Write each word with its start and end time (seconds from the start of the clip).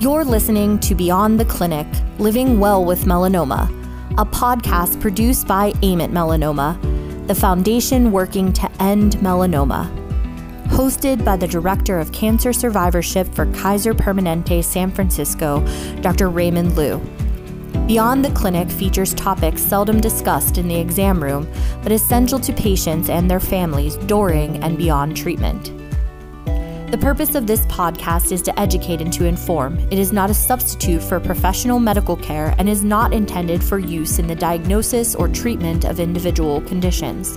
You're 0.00 0.24
listening 0.24 0.78
to 0.78 0.94
Beyond 0.94 1.38
the 1.38 1.44
Clinic 1.44 1.86
Living 2.18 2.58
Well 2.58 2.86
with 2.86 3.04
Melanoma, 3.04 3.68
a 4.16 4.24
podcast 4.24 4.98
produced 4.98 5.46
by 5.46 5.74
AIM 5.82 6.00
at 6.00 6.08
Melanoma, 6.08 7.26
the 7.26 7.34
foundation 7.34 8.10
working 8.10 8.50
to 8.54 8.72
end 8.80 9.16
melanoma. 9.16 9.94
Hosted 10.68 11.22
by 11.22 11.36
the 11.36 11.46
Director 11.46 11.98
of 11.98 12.12
Cancer 12.12 12.54
Survivorship 12.54 13.28
for 13.34 13.44
Kaiser 13.52 13.92
Permanente 13.92 14.64
San 14.64 14.90
Francisco, 14.90 15.60
Dr. 16.00 16.30
Raymond 16.30 16.76
Liu. 16.76 16.98
Beyond 17.86 18.24
the 18.24 18.30
Clinic 18.30 18.70
features 18.70 19.12
topics 19.12 19.60
seldom 19.60 20.00
discussed 20.00 20.56
in 20.56 20.66
the 20.66 20.80
exam 20.80 21.22
room, 21.22 21.46
but 21.82 21.92
essential 21.92 22.40
to 22.40 22.54
patients 22.54 23.10
and 23.10 23.30
their 23.30 23.38
families 23.38 23.98
during 23.98 24.64
and 24.64 24.78
beyond 24.78 25.14
treatment. 25.14 25.78
The 26.90 26.98
purpose 26.98 27.36
of 27.36 27.46
this 27.46 27.60
podcast 27.66 28.32
is 28.32 28.42
to 28.42 28.58
educate 28.58 29.00
and 29.00 29.12
to 29.12 29.24
inform. 29.24 29.78
It 29.92 29.98
is 30.00 30.12
not 30.12 30.28
a 30.28 30.34
substitute 30.34 31.00
for 31.00 31.20
professional 31.20 31.78
medical 31.78 32.16
care 32.16 32.52
and 32.58 32.68
is 32.68 32.82
not 32.82 33.12
intended 33.12 33.62
for 33.62 33.78
use 33.78 34.18
in 34.18 34.26
the 34.26 34.34
diagnosis 34.34 35.14
or 35.14 35.28
treatment 35.28 35.84
of 35.84 36.00
individual 36.00 36.62
conditions. 36.62 37.36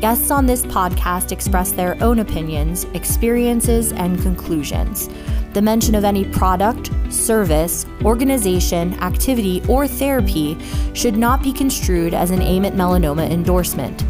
Guests 0.00 0.30
on 0.30 0.46
this 0.46 0.64
podcast 0.64 1.30
express 1.30 1.72
their 1.72 2.02
own 2.02 2.20
opinions, 2.20 2.84
experiences, 2.94 3.92
and 3.92 4.18
conclusions. 4.22 5.10
The 5.52 5.60
mention 5.60 5.94
of 5.94 6.04
any 6.04 6.24
product, 6.24 6.90
service, 7.12 7.84
organization, 8.02 8.94
activity, 9.00 9.62
or 9.68 9.86
therapy 9.86 10.56
should 10.94 11.18
not 11.18 11.42
be 11.42 11.52
construed 11.52 12.14
as 12.14 12.30
an 12.30 12.40
AIM 12.40 12.64
at 12.64 12.72
Melanoma 12.72 13.30
endorsement. 13.30 14.02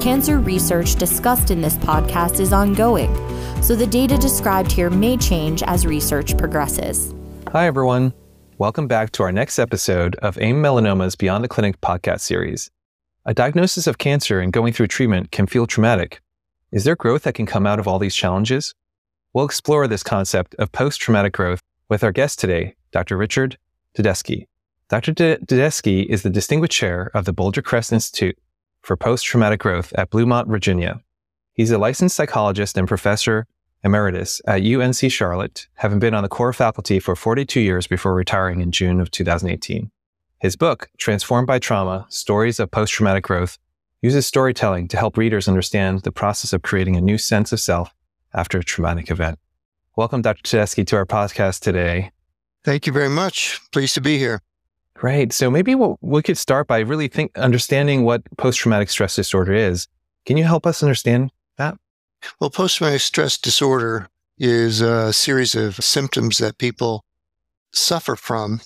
Cancer 0.00 0.38
research 0.38 0.94
discussed 0.94 1.50
in 1.50 1.60
this 1.60 1.76
podcast 1.76 2.40
is 2.40 2.54
ongoing 2.54 3.14
so 3.62 3.76
the 3.76 3.86
data 3.86 4.16
described 4.16 4.72
here 4.72 4.88
may 4.88 5.18
change 5.18 5.62
as 5.64 5.86
research 5.86 6.38
progresses. 6.38 7.12
Hi, 7.52 7.66
everyone. 7.66 8.14
Welcome 8.56 8.88
back 8.88 9.12
to 9.12 9.22
our 9.24 9.30
next 9.30 9.58
episode 9.58 10.16
of 10.16 10.38
AIM 10.38 10.62
Melanoma's 10.62 11.16
Beyond 11.16 11.44
the 11.44 11.48
Clinic 11.48 11.78
podcast 11.82 12.20
series. 12.20 12.70
A 13.26 13.34
diagnosis 13.34 13.86
of 13.86 13.98
cancer 13.98 14.40
and 14.40 14.54
going 14.54 14.72
through 14.72 14.86
treatment 14.86 15.32
can 15.32 15.46
feel 15.46 15.66
traumatic. 15.66 16.22
Is 16.72 16.84
there 16.84 16.96
growth 16.96 17.24
that 17.24 17.34
can 17.34 17.44
come 17.44 17.66
out 17.66 17.78
of 17.78 17.86
all 17.86 17.98
these 17.98 18.16
challenges? 18.16 18.74
We'll 19.34 19.44
explore 19.44 19.86
this 19.86 20.02
concept 20.02 20.54
of 20.54 20.72
post 20.72 20.98
traumatic 20.98 21.34
growth 21.34 21.60
with 21.90 22.02
our 22.02 22.12
guest 22.12 22.38
today, 22.38 22.74
Dr. 22.90 23.18
Richard 23.18 23.58
Tedeschi. 23.94 24.46
Dr. 24.88 25.12
Tedeschi 25.12 26.06
is 26.06 26.22
the 26.22 26.30
Distinguished 26.30 26.72
Chair 26.72 27.10
of 27.12 27.26
the 27.26 27.34
Boulder 27.34 27.60
Crest 27.60 27.92
Institute 27.92 28.38
for 28.82 28.96
Post 28.96 29.24
Traumatic 29.24 29.60
Growth 29.60 29.92
at 29.94 30.10
Bluemont, 30.10 30.48
Virginia. 30.48 31.00
He's 31.52 31.70
a 31.70 31.78
licensed 31.78 32.16
psychologist 32.16 32.76
and 32.76 32.88
professor 32.88 33.46
emeritus 33.82 34.40
at 34.46 34.62
UNC 34.62 35.10
Charlotte, 35.10 35.66
having 35.74 35.98
been 35.98 36.14
on 36.14 36.22
the 36.22 36.28
core 36.28 36.52
faculty 36.52 36.98
for 36.98 37.16
42 37.16 37.60
years 37.60 37.86
before 37.86 38.14
retiring 38.14 38.60
in 38.60 38.72
June 38.72 39.00
of 39.00 39.10
2018. 39.10 39.90
His 40.40 40.56
book, 40.56 40.90
Transformed 40.98 41.46
by 41.46 41.58
Trauma 41.58 42.06
Stories 42.08 42.60
of 42.60 42.70
Post 42.70 42.92
Traumatic 42.92 43.24
Growth, 43.24 43.58
uses 44.02 44.26
storytelling 44.26 44.88
to 44.88 44.96
help 44.96 45.16
readers 45.16 45.48
understand 45.48 46.00
the 46.02 46.12
process 46.12 46.52
of 46.52 46.62
creating 46.62 46.96
a 46.96 47.00
new 47.00 47.18
sense 47.18 47.52
of 47.52 47.60
self 47.60 47.94
after 48.32 48.58
a 48.58 48.64
traumatic 48.64 49.10
event. 49.10 49.38
Welcome, 49.96 50.22
Dr. 50.22 50.42
Tedeschi, 50.42 50.86
to 50.86 50.96
our 50.96 51.06
podcast 51.06 51.60
today. 51.60 52.10
Thank 52.64 52.86
you 52.86 52.92
very 52.92 53.08
much. 53.08 53.60
Pleased 53.72 53.94
to 53.94 54.00
be 54.00 54.18
here. 54.18 54.40
Great. 55.00 55.32
So 55.32 55.50
maybe 55.50 55.74
we'll, 55.74 55.98
we 56.02 56.20
could 56.20 56.36
start 56.36 56.66
by 56.66 56.80
really 56.80 57.08
think, 57.08 57.36
understanding 57.38 58.04
what 58.04 58.22
post 58.36 58.58
traumatic 58.58 58.90
stress 58.90 59.16
disorder 59.16 59.54
is. 59.54 59.88
Can 60.26 60.36
you 60.36 60.44
help 60.44 60.66
us 60.66 60.82
understand 60.82 61.30
that? 61.56 61.78
Well, 62.38 62.50
post 62.50 62.76
traumatic 62.76 63.00
stress 63.00 63.38
disorder 63.38 64.08
is 64.36 64.82
a 64.82 65.10
series 65.14 65.54
of 65.54 65.76
symptoms 65.76 66.36
that 66.36 66.58
people 66.58 67.02
suffer 67.72 68.14
from 68.14 68.60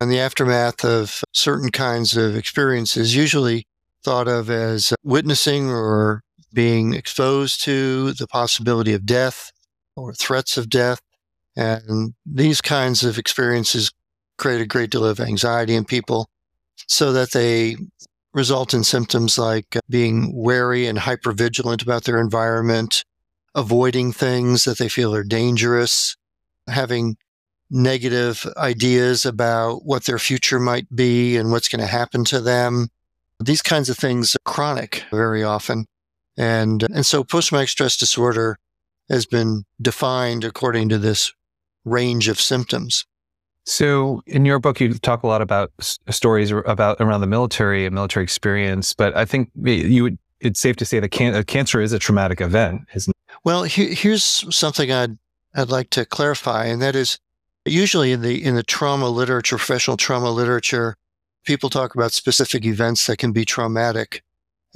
in 0.00 0.08
the 0.08 0.18
aftermath 0.18 0.84
of 0.84 1.22
certain 1.32 1.70
kinds 1.70 2.16
of 2.16 2.34
experiences, 2.34 3.14
usually 3.14 3.68
thought 4.02 4.26
of 4.26 4.50
as 4.50 4.92
witnessing 5.04 5.70
or 5.70 6.24
being 6.52 6.94
exposed 6.94 7.62
to 7.62 8.10
the 8.14 8.26
possibility 8.26 8.92
of 8.92 9.06
death 9.06 9.52
or 9.94 10.12
threats 10.12 10.58
of 10.58 10.68
death. 10.68 11.00
And 11.54 12.14
these 12.26 12.60
kinds 12.60 13.04
of 13.04 13.18
experiences 13.18 13.92
create 14.38 14.60
a 14.60 14.66
great 14.66 14.90
deal 14.90 15.04
of 15.04 15.20
anxiety 15.20 15.74
in 15.74 15.84
people 15.84 16.28
so 16.86 17.12
that 17.12 17.32
they 17.32 17.76
result 18.34 18.74
in 18.74 18.84
symptoms 18.84 19.38
like 19.38 19.76
uh, 19.76 19.80
being 19.88 20.30
wary 20.34 20.86
and 20.86 20.98
hypervigilant 20.98 21.82
about 21.82 22.04
their 22.04 22.20
environment, 22.20 23.04
avoiding 23.54 24.12
things 24.12 24.64
that 24.64 24.78
they 24.78 24.88
feel 24.88 25.14
are 25.14 25.24
dangerous, 25.24 26.16
having 26.68 27.16
negative 27.70 28.46
ideas 28.56 29.24
about 29.24 29.84
what 29.84 30.04
their 30.04 30.18
future 30.18 30.60
might 30.60 30.86
be 30.94 31.36
and 31.36 31.50
what's 31.50 31.68
going 31.68 31.80
to 31.80 31.86
happen 31.86 32.24
to 32.24 32.40
them. 32.40 32.88
These 33.42 33.62
kinds 33.62 33.88
of 33.88 33.96
things 33.96 34.36
are 34.36 34.50
chronic 34.50 35.04
very 35.10 35.42
often. 35.42 35.86
And, 36.36 36.84
uh, 36.84 36.88
and 36.94 37.06
so 37.06 37.24
post-traumatic 37.24 37.70
stress 37.70 37.96
disorder 37.96 38.58
has 39.08 39.26
been 39.26 39.64
defined 39.80 40.44
according 40.44 40.90
to 40.90 40.98
this 40.98 41.32
range 41.84 42.28
of 42.28 42.40
symptoms. 42.40 43.06
So, 43.66 44.22
in 44.26 44.44
your 44.44 44.60
book, 44.60 44.80
you 44.80 44.94
talk 44.94 45.24
a 45.24 45.26
lot 45.26 45.42
about 45.42 45.72
s- 45.80 45.98
stories 46.10 46.52
about 46.52 47.00
around 47.00 47.20
the 47.20 47.26
military 47.26 47.84
and 47.84 47.94
military 47.94 48.22
experience, 48.22 48.94
but 48.94 49.16
I 49.16 49.24
think 49.24 49.50
you 49.60 50.04
would, 50.04 50.18
it's 50.40 50.60
safe 50.60 50.76
to 50.76 50.84
say 50.84 51.00
that 51.00 51.08
can, 51.08 51.34
uh, 51.34 51.42
cancer 51.42 51.80
is 51.80 51.92
a 51.92 51.98
traumatic 51.98 52.40
event, 52.40 52.82
isn't 52.94 53.10
it? 53.10 53.34
Well, 53.42 53.64
he, 53.64 53.92
here's 53.94 54.24
something 54.54 54.92
I'd 54.92 55.18
I'd 55.54 55.68
like 55.68 55.90
to 55.90 56.04
clarify, 56.04 56.66
and 56.66 56.80
that 56.80 56.94
is 56.94 57.18
usually 57.64 58.12
in 58.12 58.22
the 58.22 58.42
in 58.42 58.54
the 58.54 58.62
trauma 58.62 59.08
literature, 59.08 59.56
professional 59.56 59.96
trauma 59.96 60.30
literature, 60.30 60.96
people 61.44 61.68
talk 61.68 61.94
about 61.94 62.12
specific 62.12 62.64
events 62.64 63.06
that 63.06 63.16
can 63.18 63.32
be 63.32 63.44
traumatic, 63.44 64.22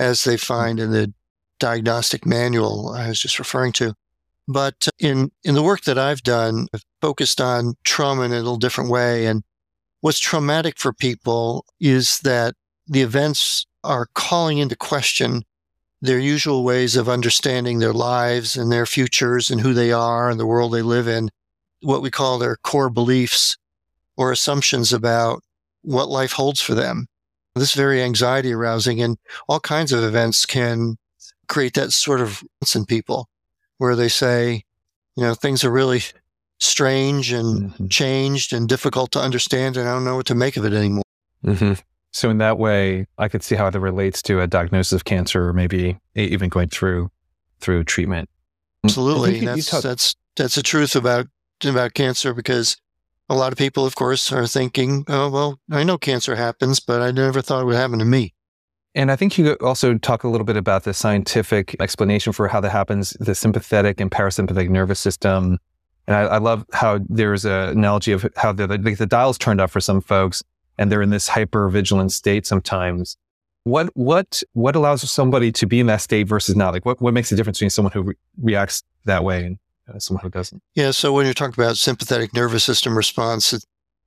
as 0.00 0.24
they 0.24 0.36
find 0.36 0.80
in 0.80 0.90
the 0.90 1.12
diagnostic 1.60 2.26
manual 2.26 2.88
I 2.88 3.08
was 3.08 3.20
just 3.20 3.38
referring 3.38 3.72
to. 3.74 3.94
But 4.48 4.86
uh, 4.86 4.90
in, 4.98 5.30
in 5.44 5.54
the 5.54 5.62
work 5.62 5.82
that 5.82 5.98
I've 5.98 6.22
done, 6.22 6.66
I've 6.74 6.84
focused 7.00 7.40
on 7.40 7.74
trauma 7.84 8.22
in 8.22 8.32
a 8.32 8.36
little 8.36 8.56
different 8.56 8.90
way. 8.90 9.26
And 9.26 9.42
what's 10.00 10.18
traumatic 10.18 10.78
for 10.78 10.92
people 10.92 11.64
is 11.78 12.20
that 12.20 12.54
the 12.86 13.02
events 13.02 13.66
are 13.84 14.08
calling 14.14 14.58
into 14.58 14.76
question 14.76 15.44
their 16.02 16.18
usual 16.18 16.64
ways 16.64 16.96
of 16.96 17.08
understanding 17.08 17.78
their 17.78 17.92
lives 17.92 18.56
and 18.56 18.72
their 18.72 18.86
futures 18.86 19.50
and 19.50 19.60
who 19.60 19.74
they 19.74 19.92
are 19.92 20.30
and 20.30 20.40
the 20.40 20.46
world 20.46 20.72
they 20.72 20.82
live 20.82 21.06
in, 21.06 21.30
what 21.82 22.02
we 22.02 22.10
call 22.10 22.38
their 22.38 22.56
core 22.56 22.90
beliefs 22.90 23.56
or 24.16 24.32
assumptions 24.32 24.92
about 24.92 25.42
what 25.82 26.08
life 26.08 26.32
holds 26.32 26.60
for 26.60 26.74
them. 26.74 27.06
This 27.54 27.70
is 27.70 27.74
very 27.74 28.02
anxiety 28.02 28.52
arousing 28.52 29.02
and 29.02 29.16
all 29.48 29.60
kinds 29.60 29.92
of 29.92 30.02
events 30.02 30.46
can 30.46 30.96
create 31.48 31.74
that 31.74 31.92
sort 31.92 32.20
of 32.20 32.42
in 32.74 32.86
people 32.86 33.29
where 33.80 33.96
they 33.96 34.08
say, 34.08 34.62
you 35.16 35.22
know, 35.22 35.32
things 35.32 35.64
are 35.64 35.70
really 35.70 36.02
strange 36.58 37.32
and 37.32 37.70
mm-hmm. 37.70 37.86
changed 37.88 38.52
and 38.52 38.68
difficult 38.68 39.10
to 39.12 39.18
understand, 39.18 39.78
and 39.78 39.88
I 39.88 39.94
don't 39.94 40.04
know 40.04 40.16
what 40.16 40.26
to 40.26 40.34
make 40.34 40.58
of 40.58 40.66
it 40.66 40.74
anymore. 40.74 41.02
Mm-hmm. 41.42 41.72
So, 42.12 42.28
in 42.28 42.36
that 42.38 42.58
way, 42.58 43.06
I 43.16 43.28
could 43.28 43.42
see 43.42 43.54
how 43.54 43.70
that 43.70 43.80
relates 43.80 44.20
to 44.22 44.42
a 44.42 44.46
diagnosis 44.46 44.92
of 44.92 45.06
cancer, 45.06 45.48
or 45.48 45.54
maybe 45.54 45.98
even 46.14 46.50
going 46.50 46.69
through 46.69 47.10
through 47.60 47.84
treatment. 47.84 48.28
Absolutely, 48.84 49.38
you, 49.38 49.46
that's 49.46 49.70
talk- 49.70 49.82
that's 49.82 50.14
that's 50.36 50.56
the 50.56 50.62
truth 50.62 50.94
about 50.94 51.28
about 51.64 51.94
cancer 51.94 52.34
because 52.34 52.76
a 53.30 53.34
lot 53.34 53.50
of 53.50 53.56
people, 53.56 53.86
of 53.86 53.94
course, 53.94 54.30
are 54.30 54.46
thinking, 54.46 55.04
"Oh, 55.08 55.30
well, 55.30 55.58
I 55.70 55.84
know 55.84 55.96
cancer 55.96 56.36
happens, 56.36 56.80
but 56.80 57.00
I 57.00 57.12
never 57.12 57.40
thought 57.40 57.62
it 57.62 57.66
would 57.66 57.76
happen 57.76 57.98
to 58.00 58.04
me." 58.04 58.34
And 58.94 59.12
I 59.12 59.16
think 59.16 59.38
you 59.38 59.52
also 59.60 59.96
talk 59.98 60.24
a 60.24 60.28
little 60.28 60.44
bit 60.44 60.56
about 60.56 60.84
the 60.84 60.92
scientific 60.92 61.76
explanation 61.80 62.32
for 62.32 62.48
how 62.48 62.60
that 62.60 62.70
happens, 62.70 63.10
the 63.20 63.34
sympathetic 63.34 64.00
and 64.00 64.10
parasympathetic 64.10 64.68
nervous 64.68 64.98
system. 64.98 65.58
And 66.08 66.16
I, 66.16 66.22
I 66.22 66.38
love 66.38 66.66
how 66.72 66.98
there's 67.08 67.44
an 67.44 67.69
analogy 67.70 68.10
of 68.12 68.26
how 68.37 68.52
the, 68.52 68.66
the, 68.66 69.06
dial's 69.06 69.38
turned 69.38 69.60
up 69.60 69.70
for 69.70 69.81
some 69.81 70.00
folks 70.00 70.42
and 70.76 70.90
they're 70.90 71.02
in 71.02 71.10
this 71.10 71.28
hyper 71.28 71.69
vigilant 71.69 72.10
state 72.10 72.46
sometimes. 72.46 73.16
What, 73.62 73.90
what, 73.94 74.42
what 74.54 74.75
allows 74.75 75.08
somebody 75.08 75.52
to 75.52 75.66
be 75.66 75.78
in 75.78 75.86
that 75.86 76.00
state 76.00 76.26
versus 76.26 76.56
not? 76.56 76.72
Like 76.72 76.84
what, 76.84 77.00
what 77.00 77.14
makes 77.14 77.31
the 77.31 77.36
difference 77.36 77.58
between 77.58 77.70
someone 77.70 77.93
who 77.93 78.02
re- 78.02 78.14
reacts 78.43 78.82
that 79.04 79.22
way 79.22 79.44
and 79.44 79.58
uh, 79.88 80.00
someone 80.00 80.22
who 80.25 80.31
doesn't? 80.31 80.60
Yeah. 80.75 80.90
So 80.90 81.12
when 81.12 81.26
you're 81.26 81.34
talking 81.34 81.62
about 81.62 81.76
sympathetic 81.76 82.34
nervous 82.34 82.64
system 82.64 82.96
response, 82.96 83.64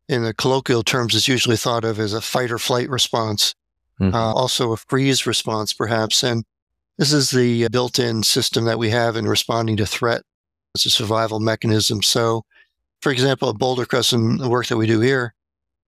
in 0.10 0.24
the 0.24 0.34
colloquial 0.34 0.84
terms, 0.84 1.16
it's 1.16 1.30
usually 1.30 1.56
thought 1.56 1.86
of 1.86 2.00
as 2.00 2.14
a 2.14 2.20
fight 2.20 2.52
or 2.52 2.60
flight 2.60 2.90
response 2.90 3.56
mm-hmm. 4.00 4.14
uh, 4.14 4.34
also 4.34 4.72
a 4.72 4.78
freeze 4.78 5.26
response, 5.26 5.74
perhaps. 5.74 6.24
And 6.24 6.44
this 6.98 7.14
is 7.14 7.32
the 7.32 7.68
built 7.70 8.00
in 8.00 8.24
system 8.24 8.66
that 8.66 8.80
we 8.80 8.90
have 8.90 9.16
in 9.16 9.28
responding 9.28 9.78
to 9.78 9.86
threat. 9.86 10.24
It's 10.76 10.86
a 10.86 10.90
survival 10.90 11.40
mechanism. 11.40 12.02
So, 12.02 12.46
for 13.02 13.12
example, 13.12 13.50
at 13.50 13.58
Boulder 13.58 13.86
Crest 13.86 14.14
and 14.14 14.40
the 14.40 14.50
work 14.50 14.68
that 14.68 14.78
we 14.78 14.88
do 14.88 15.00
here, 15.00 15.34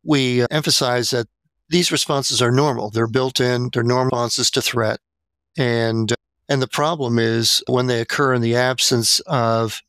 we 0.03 0.43
uh, 0.43 0.47
emphasize 0.51 1.09
that 1.09 1.27
these 1.69 1.91
responses 1.91 2.41
are 2.41 2.51
normal. 2.51 2.91
They're 2.91 3.07
built 3.07 3.39
in, 3.39 3.69
they're 3.73 3.83
normal 3.83 4.11
responses 4.11 4.51
to 4.51 4.61
threat. 4.61 4.99
And, 5.57 6.13
and 6.47 6.61
the 6.61 6.67
problem 6.67 7.17
is 7.17 7.63
when 7.67 7.87
they 7.87 8.01
occur 8.01 8.33
in 8.33 8.41
the 8.41 8.55
absence 8.55 9.19
of 9.21 9.81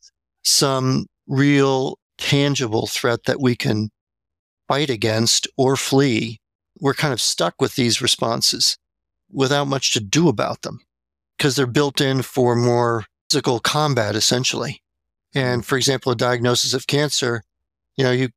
some 0.43 1.05
real 1.27 1.99
tangible 2.17 2.87
threat 2.87 3.25
that 3.25 3.39
we 3.39 3.55
can 3.55 3.89
fight 4.67 4.89
against 4.89 5.47
or 5.57 5.75
flee, 5.75 6.39
we're 6.79 6.93
kind 6.93 7.13
of 7.13 7.21
stuck 7.21 7.55
with 7.59 7.75
these 7.75 8.01
responses 8.01 8.77
without 9.31 9.65
much 9.65 9.93
to 9.93 9.99
do 9.99 10.29
about 10.29 10.61
them 10.61 10.79
because 11.37 11.55
they're 11.55 11.67
built 11.67 12.01
in 12.01 12.21
for 12.21 12.55
more 12.55 13.05
physical 13.29 13.59
combat, 13.59 14.15
essentially. 14.15 14.81
And 15.35 15.65
for 15.65 15.77
example, 15.77 16.11
a 16.11 16.15
diagnosis 16.15 16.73
of 16.73 16.87
cancer, 16.87 17.43
you 17.95 18.03
know, 18.03 18.11
you, 18.11 18.29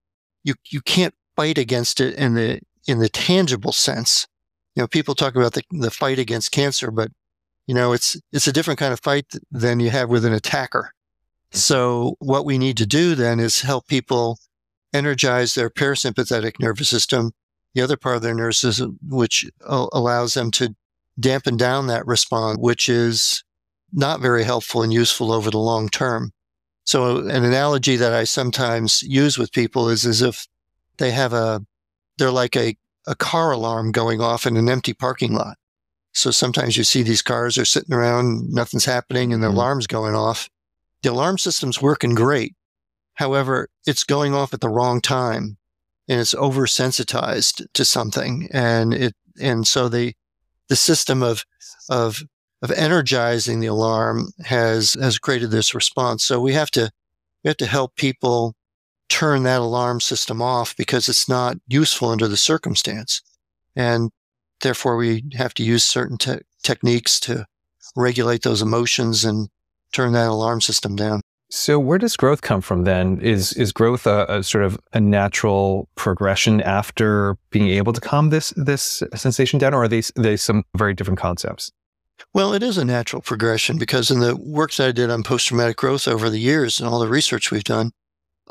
you, 0.42 0.54
you 0.70 0.81
can't 0.81 1.14
fight 1.37 1.58
against 1.58 2.00
it 2.00 2.14
in 2.14 2.34
the, 2.34 2.60
in 2.87 2.98
the 2.98 3.08
tangible 3.08 3.72
sense. 3.72 4.26
You 4.75 4.82
know, 4.82 4.87
people 4.87 5.14
talk 5.14 5.37
about 5.37 5.54
the, 5.54 5.62
the 5.70 5.90
fight 5.90 6.19
against 6.19 6.52
cancer, 6.52 6.90
but 6.90 7.10
you 7.66 7.75
know, 7.75 7.92
it's, 7.92 8.20
it's 8.32 8.48
a 8.48 8.52
different 8.52 8.81
kind 8.81 8.92
of 8.92 9.00
fight 9.00 9.26
than 9.50 9.81
you 9.81 9.90
have 9.90 10.08
with 10.08 10.25
an 10.25 10.32
attacker. 10.32 10.92
So 11.52 12.16
what 12.19 12.44
we 12.44 12.58
need 12.58 12.76
to 12.78 12.87
do 12.87 13.14
then 13.14 13.38
is 13.40 13.62
help 13.62 13.87
people 13.87 14.38
energize 14.92 15.54
their 15.54 15.70
parasympathetic 15.70 16.58
nervous 16.58 16.88
system, 16.88 17.32
the 17.75 17.82
other 17.82 17.96
part 17.96 18.17
of 18.17 18.22
their 18.22 18.34
nervous 18.34 18.58
system, 18.58 18.99
uh, 19.02 19.17
which 19.17 19.49
uh, 19.67 19.87
allows 19.93 20.34
them 20.34 20.50
to 20.52 20.75
dampen 21.19 21.56
down 21.56 21.87
that 21.87 22.06
response, 22.06 22.58
which 22.58 22.88
is 22.88 23.44
not 23.93 24.20
very 24.20 24.44
helpful 24.44 24.82
and 24.82 24.93
useful 24.93 25.32
over 25.32 25.50
the 25.50 25.58
long 25.58 25.88
term. 25.88 26.32
So 26.84 27.19
uh, 27.19 27.20
an 27.26 27.44
analogy 27.44 27.96
that 27.96 28.12
I 28.12 28.25
sometimes 28.25 29.02
use 29.02 29.38
with 29.38 29.52
people 29.52 29.88
is 29.88 30.06
as 30.06 30.22
if 30.22 30.46
they 30.99 31.11
have 31.11 31.32
a, 31.32 31.64
they're 32.19 32.31
like 32.31 32.56
a, 32.56 32.76
a 33.06 33.14
car 33.14 33.52
alarm 33.52 33.93
going 33.93 34.20
off 34.20 34.46
in 34.46 34.56
an 34.56 34.69
empty 34.69 34.93
parking 34.93 35.34
lot. 35.34 35.56
So 36.12 36.31
sometimes 36.31 36.76
you 36.76 36.84
see 36.84 37.02
these 37.02 37.23
cars 37.23 37.56
are 37.56 37.64
sitting 37.64 37.94
around, 37.94 38.50
nothing's 38.50 38.84
happening 38.84 39.32
and 39.32 39.43
the 39.43 39.49
mm-hmm. 39.49 39.56
alarm's 39.56 39.87
going 39.87 40.14
off. 40.14 40.49
The 41.02 41.11
alarm 41.11 41.38
system's 41.38 41.81
working 41.81 42.14
great. 42.14 42.55
However, 43.14 43.69
it's 43.87 44.05
going 44.05 44.34
off 44.34 44.52
at 44.52 44.61
the 44.61 44.69
wrong 44.69 45.00
time 45.00 45.56
and 46.11 46.19
it's 46.19 46.35
oversensitized 46.35 47.65
to 47.73 47.85
something. 47.85 48.49
And 48.53 48.93
it, 48.93 49.15
and 49.41 49.65
so 49.65 49.89
the, 49.89 50.12
the 50.69 50.75
system 50.75 51.23
of, 51.23 51.45
of, 51.89 52.25
of 52.62 52.73
energizing 52.73 53.61
the 53.61 53.69
alarm 53.69 54.33
has, 54.45 54.95
has 54.95 55.21
created 55.21 55.53
this 55.53 55.73
response. 55.73 56.25
So 56.25 56.41
we 56.41 56.53
have 56.55 56.71
to, 56.73 56.91
we 57.45 57.49
have 57.49 57.59
to 57.59 57.67
help 57.67 57.95
people 57.95 58.57
turn 59.09 59.45
that 59.45 59.61
alarm 59.61 60.01
system 60.01 60.43
off 60.43 60.77
because 60.77 61.09
it's 61.09 61.29
not 61.29 61.59
useful 61.69 62.09
under 62.09 62.27
the 62.27 62.37
circumstance. 62.37 63.23
And 63.77 64.11
therefore 64.62 64.97
we 64.97 65.23
have 65.35 65.55
to 65.55 65.62
use 65.62 65.85
certain 65.85 66.19
te- 66.19 66.41
techniques 66.65 67.21
to 67.21 67.47
regulate 67.95 68.43
those 68.43 68.62
emotions 68.62 69.25
and 69.25 69.49
turn 69.93 70.12
that 70.15 70.27
alarm 70.27 70.61
system 70.61 70.97
down. 70.97 71.21
So 71.52 71.81
where 71.81 71.99
does 71.99 72.17
growth 72.17 72.43
come 72.43 72.61
from 72.61 72.85
then? 72.85 73.20
Is 73.20 73.52
is 73.55 73.73
growth 73.73 74.06
a, 74.06 74.25
a, 74.29 74.43
sort 74.44 74.64
of 74.64 74.79
a 74.93 75.00
natural 75.00 75.88
progression 75.97 76.61
after 76.61 77.37
being 77.50 77.69
able 77.69 77.93
to 77.93 78.00
calm 78.00 78.31
this 78.31 78.55
this 78.56 79.02
sensation 79.17 79.58
down, 79.58 79.75
or 79.75 79.82
are 79.82 79.88
these 79.88 80.12
they 80.14 80.37
some 80.37 80.64
very 80.76 80.94
different 80.94 81.19
concepts? 81.19 81.73
Well, 82.32 82.52
it 82.55 82.62
is 82.62 82.79
a 82.79 82.85
natural 82.85 83.20
progression 83.20 83.79
because 83.79 84.12
in 84.12 84.20
the 84.20 84.37
work 84.37 84.73
that 84.75 84.88
I 84.88 84.93
did 84.93 85.11
on 85.11 85.25
post 85.25 85.49
traumatic 85.49 85.76
growth 85.76 86.06
over 86.06 86.31
the 86.31 86.38
years 86.38 86.79
and 86.79 86.88
all 86.88 87.00
the 87.00 87.08
research 87.08 87.50
we've 87.50 87.64
done, 87.64 87.91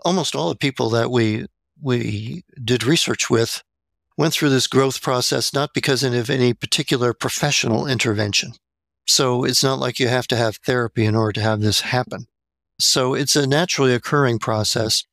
almost 0.04 0.36
all 0.36 0.50
the 0.50 0.56
people 0.56 0.90
that 0.90 1.10
we 1.10 1.46
we 1.82 2.44
did 2.62 2.84
research 2.84 3.30
with 3.30 3.64
went 4.18 4.34
through 4.34 4.50
this 4.50 4.68
growth 4.68 5.02
process 5.02 5.54
not 5.54 5.74
because 5.74 6.04
of 6.04 6.30
any 6.30 6.54
particular 6.54 7.14
professional 7.14 7.88
intervention. 7.88 8.52
So 9.08 9.46
it's 9.46 9.64
not 9.64 9.80
like 9.80 10.00
you 10.00 10.10
have 10.10 10.28
to 10.28 10.36
have 10.36 10.58
therapy 10.58 11.06
in 11.06 11.16
order 11.16 11.32
to 11.32 11.42
have 11.42 11.62
this 11.62 11.80
happen. 11.82 12.28
So 12.80 13.14
it's 13.14 13.36
a 13.36 13.46
naturally 13.46 13.94
occurring 13.94 14.40
process. 14.40 15.04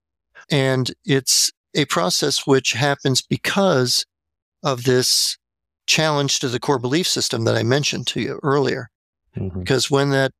And 0.51 0.93
it's 1.05 1.53
a 1.75 1.85
process 1.87 2.47
which 2.47 2.73
happens 2.73 3.21
because 3.21 4.07
of 4.63 4.85
this 4.85 5.37
challenge 5.87 6.39
to 6.41 6.49
the 6.49 6.61
core 6.61 6.79
belief 6.79 7.07
system 7.07 7.45
that 7.45 7.57
I 7.57 7.63
mentioned 7.63 8.07
to 8.09 8.21
you 8.21 8.41
earlier. 8.43 8.91
Mm-hmm. 9.37 9.61
Because 9.61 9.91
when 9.91 10.11
that 10.11 10.33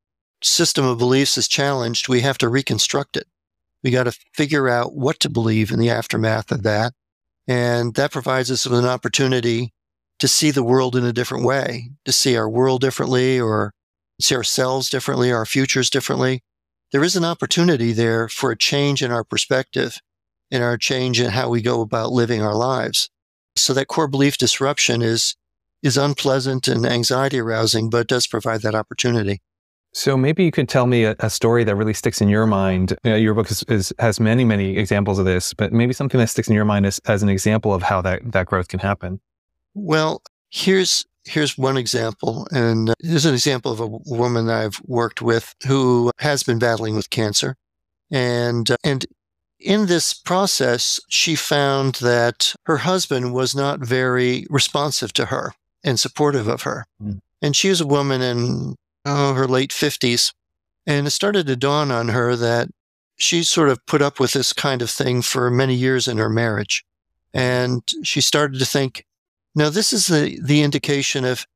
system 0.43 0.85
of 0.85 0.99
beliefs 0.99 1.37
is 1.37 1.49
challenged, 1.49 2.09
we 2.09 2.21
have 2.21 2.39
to 2.39 2.49
reconstruct 2.49 3.17
it. 3.17 3.27
We 3.83 3.91
got 3.91 4.05
to 4.05 4.19
figure 4.33 4.69
out 4.69 4.95
what 4.95 5.21
to 5.21 5.29
believe 5.29 5.71
in 5.71 5.79
the 5.79 5.91
aftermath 5.91 6.51
of 6.51 6.63
that. 6.63 6.93
And 7.47 7.95
that 7.95 8.13
provides 8.13 8.51
us 8.51 8.67
with 8.67 8.79
an 8.79 8.87
opportunity 8.87 9.73
to 10.19 10.29
see 10.29 10.51
the 10.51 10.65
world 10.65 10.97
in 10.97 11.05
a 11.05 11.13
different 11.13 11.45
way, 11.45 11.91
to 12.05 12.13
see 12.13 12.37
our 12.37 12.49
world 12.49 12.81
differently 12.81 13.39
or 13.39 13.73
see 14.21 14.35
ourselves 14.35 14.89
differently, 14.89 15.31
our 15.31 15.45
futures 15.45 15.91
differently 15.91 16.43
there 16.93 17.05
is 17.05 17.17
an 17.17 17.25
opportunity 17.25 17.93
there 17.93 18.29
for 18.29 18.51
a 18.51 18.57
change 18.57 19.03
in 19.03 19.11
our 19.11 19.25
perspective 19.25 20.01
in 20.51 20.63
our 20.63 20.77
change 20.77 21.21
in 21.21 21.31
how 21.31 21.49
we 21.49 21.61
go 21.63 21.81
about 21.81 22.13
living 22.13 22.43
our 22.43 22.55
lives. 22.55 23.11
So 23.57 23.73
that 23.75 23.89
core 23.89 24.09
belief 24.09 24.39
disruption 24.39 25.03
is, 25.03 25.35
is 25.83 25.97
unpleasant 25.97 26.69
and 26.69 26.87
anxiety 26.87 27.41
arousing, 27.41 27.91
but 27.91 28.07
does 28.07 28.27
provide 28.27 28.63
that 28.63 28.75
opportunity. 28.75 29.41
So 29.93 30.17
maybe 30.17 30.45
you 30.45 30.51
could 30.51 30.69
tell 30.69 30.87
me 30.87 31.05
a, 31.05 31.17
a 31.21 31.31
story 31.31 31.65
that 31.65 31.75
really 31.75 31.95
sticks 31.95 32.21
in 32.21 32.29
your 32.29 32.47
mind. 32.47 32.95
You 33.03 33.13
know, 33.13 33.17
your 33.17 33.33
book 33.33 33.51
is, 33.51 33.63
is, 33.69 33.95
has 33.99 34.21
many, 34.21 34.45
many 34.45 34.77
examples 34.77 35.19
of 35.19 35.25
this, 35.25 35.55
but 35.55 35.73
maybe 35.73 35.95
something 35.95 36.21
that 36.21 36.29
sticks 36.29 36.49
in 36.49 36.55
your 36.55 36.67
mind 36.67 36.85
as, 36.85 37.01
as 37.07 37.23
an 37.23 37.31
example 37.31 37.73
of 37.73 37.83
how 37.83 38.03
that, 38.03 38.21
that 38.33 38.47
growth 38.47 38.69
can 38.69 38.81
happen. 38.81 39.21
Well, 39.75 40.23
here's 40.51 41.07
here's 41.27 41.59
one 41.59 41.77
example, 41.77 42.47
and 42.53 42.91
uh, 42.91 42.95
this 43.01 43.13
is 43.13 43.27
an 43.27 43.35
example 43.35 43.73
of 43.73 43.81
a 43.81 43.87
woman 43.87 44.49
I've 44.49 44.81
worked 44.87 45.21
with 45.21 45.55
who 45.67 46.11
has 46.19 46.43
been 46.43 46.59
battling 46.59 46.95
with 46.95 47.11
cancer, 47.11 47.57
and 48.11 48.71
uh, 48.71 48.77
and 48.85 49.05
in 49.59 49.87
this 49.87 50.15
process, 50.15 51.01
she 51.09 51.35
found 51.35 51.97
that 51.97 52.55
her 52.65 52.79
husband 52.79 53.35
was 53.35 53.55
not 53.55 53.81
very 53.81 54.47
responsive 54.51 55.13
to 55.15 55.27
her 55.27 55.55
and 55.83 55.99
supportive 55.99 56.47
of 56.47 56.63
her, 56.63 56.87
mm. 57.03 57.21
and 57.43 57.57
she 57.57 57.69
is 57.69 57.81
a 57.81 57.87
woman 57.87 58.23
in 58.23 58.77
oh, 59.05 59.35
her 59.35 59.47
late 59.47 59.73
fifties, 59.73 60.33
and 60.87 61.07
it 61.07 61.11
started 61.11 61.47
to 61.47 61.57
dawn 61.57 61.91
on 61.91 62.09
her 62.09 62.37
that 62.37 62.69
she 63.17 63.43
sort 63.43 63.71
of 63.71 63.85
put 63.87 64.03
up 64.03 64.21
with 64.21 64.33
this 64.33 64.53
kind 64.53 64.83
of 64.83 64.91
thing 64.91 65.23
for 65.23 65.51
many 65.51 65.75
years 65.75 66.07
in 66.07 66.19
her 66.19 66.29
marriage. 66.29 66.85
And 67.33 67.83
she 68.03 68.21
started 68.21 68.59
to 68.59 68.67
think, 68.67 69.05
now, 69.57 69.71
this 69.71 69.95
is 69.95 70.07
the, 70.07 70.39
the 70.45 70.63
indication 70.63 71.25
of 71.25 71.47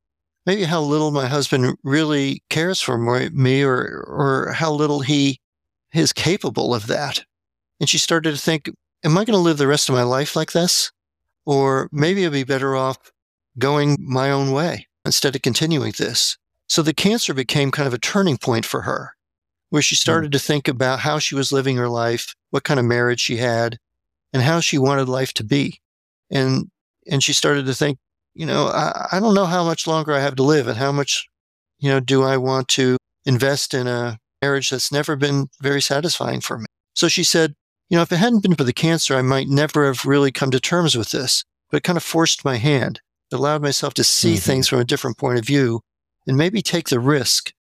maybe 0.47 0.63
how 0.63 0.81
little 0.81 1.11
my 1.11 1.27
husband 1.27 1.77
really 1.83 2.41
cares 2.49 2.81
for 2.81 2.97
me 2.97 3.61
or, 3.61 4.03
or 4.07 4.53
how 4.53 4.73
little 4.73 5.01
he 5.01 5.39
is 5.93 6.11
capable 6.11 6.73
of 6.73 6.87
that. 6.87 7.23
And 7.79 7.87
she 7.87 7.99
started 7.99 8.31
to 8.31 8.41
think, 8.41 8.71
am 9.03 9.17
I 9.19 9.23
going 9.23 9.37
to 9.37 9.37
live 9.37 9.59
the 9.59 9.67
rest 9.67 9.87
of 9.87 9.93
my 9.93 10.01
life 10.01 10.35
like 10.35 10.51
this? 10.51 10.91
Or 11.45 11.89
maybe 11.91 12.25
I'd 12.25 12.31
be 12.31 12.43
better 12.43 12.75
off 12.75 12.97
going 13.59 13.97
my 13.99 14.31
own 14.31 14.51
way 14.51 14.87
instead 15.05 15.35
of 15.35 15.43
continuing 15.43 15.93
this. 15.95 16.37
So 16.67 16.81
the 16.81 16.93
cancer 16.95 17.35
became 17.35 17.69
kind 17.69 17.85
of 17.85 17.93
a 17.93 17.99
turning 17.99 18.37
point 18.37 18.65
for 18.65 18.81
her, 18.81 19.13
where 19.69 19.81
she 19.83 19.95
hmm. 19.95 19.99
started 19.99 20.29
mm. 20.29 20.33
to 20.33 20.39
think 20.39 20.67
about 20.67 20.99
how 20.99 21.19
she 21.19 21.35
was 21.35 21.51
living 21.51 21.77
her 21.77 21.89
life, 21.89 22.33
what 22.49 22.63
kind 22.63 22.79
of 22.79 22.85
marriage 22.85 23.19
she 23.19 23.37
had, 23.37 23.77
and 24.33 24.41
how 24.41 24.59
she 24.59 24.79
wanted 24.79 25.07
life 25.07 25.33
to 25.33 25.43
be. 25.43 25.81
And 26.31 26.70
and 27.09 27.23
she 27.23 27.33
started 27.33 27.65
to 27.65 27.73
think, 27.73 27.97
you 28.33 28.45
know, 28.45 28.67
I, 28.67 29.07
I 29.13 29.19
don't 29.19 29.33
know 29.33 29.45
how 29.45 29.63
much 29.63 29.87
longer 29.87 30.13
I 30.13 30.19
have 30.19 30.35
to 30.35 30.43
live 30.43 30.67
and 30.67 30.77
how 30.77 30.91
much, 30.91 31.27
you 31.79 31.89
know, 31.89 31.99
do 31.99 32.23
I 32.23 32.37
want 32.37 32.67
to 32.69 32.97
invest 33.25 33.73
in 33.73 33.87
a 33.87 34.17
marriage 34.41 34.69
that's 34.69 34.91
never 34.91 35.15
been 35.15 35.47
very 35.61 35.81
satisfying 35.81 36.41
for 36.41 36.57
me. 36.57 36.65
So 36.93 37.07
she 37.07 37.23
said, 37.23 37.53
you 37.89 37.97
know, 37.97 38.03
if 38.03 38.11
it 38.11 38.17
hadn't 38.17 38.43
been 38.43 38.55
for 38.55 38.63
the 38.63 38.73
cancer, 38.73 39.15
I 39.15 39.21
might 39.21 39.47
never 39.47 39.85
have 39.85 40.05
really 40.05 40.31
come 40.31 40.51
to 40.51 40.59
terms 40.59 40.95
with 40.95 41.11
this, 41.11 41.43
but 41.69 41.77
it 41.77 41.83
kind 41.83 41.97
of 41.97 42.03
forced 42.03 42.45
my 42.45 42.57
hand. 42.57 43.01
It 43.31 43.35
allowed 43.35 43.61
myself 43.61 43.93
to 43.95 44.03
see 44.03 44.33
mm-hmm. 44.33 44.39
things 44.39 44.67
from 44.67 44.79
a 44.79 44.85
different 44.85 45.17
point 45.17 45.39
of 45.39 45.45
view 45.45 45.81
and 46.27 46.37
maybe 46.37 46.61
take 46.61 46.89
the 46.89 46.99
risk 46.99 47.53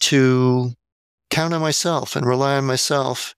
to 0.00 0.72
count 1.30 1.54
on 1.54 1.60
myself 1.60 2.16
and 2.16 2.26
rely 2.26 2.56
on 2.56 2.66
myself 2.66 3.34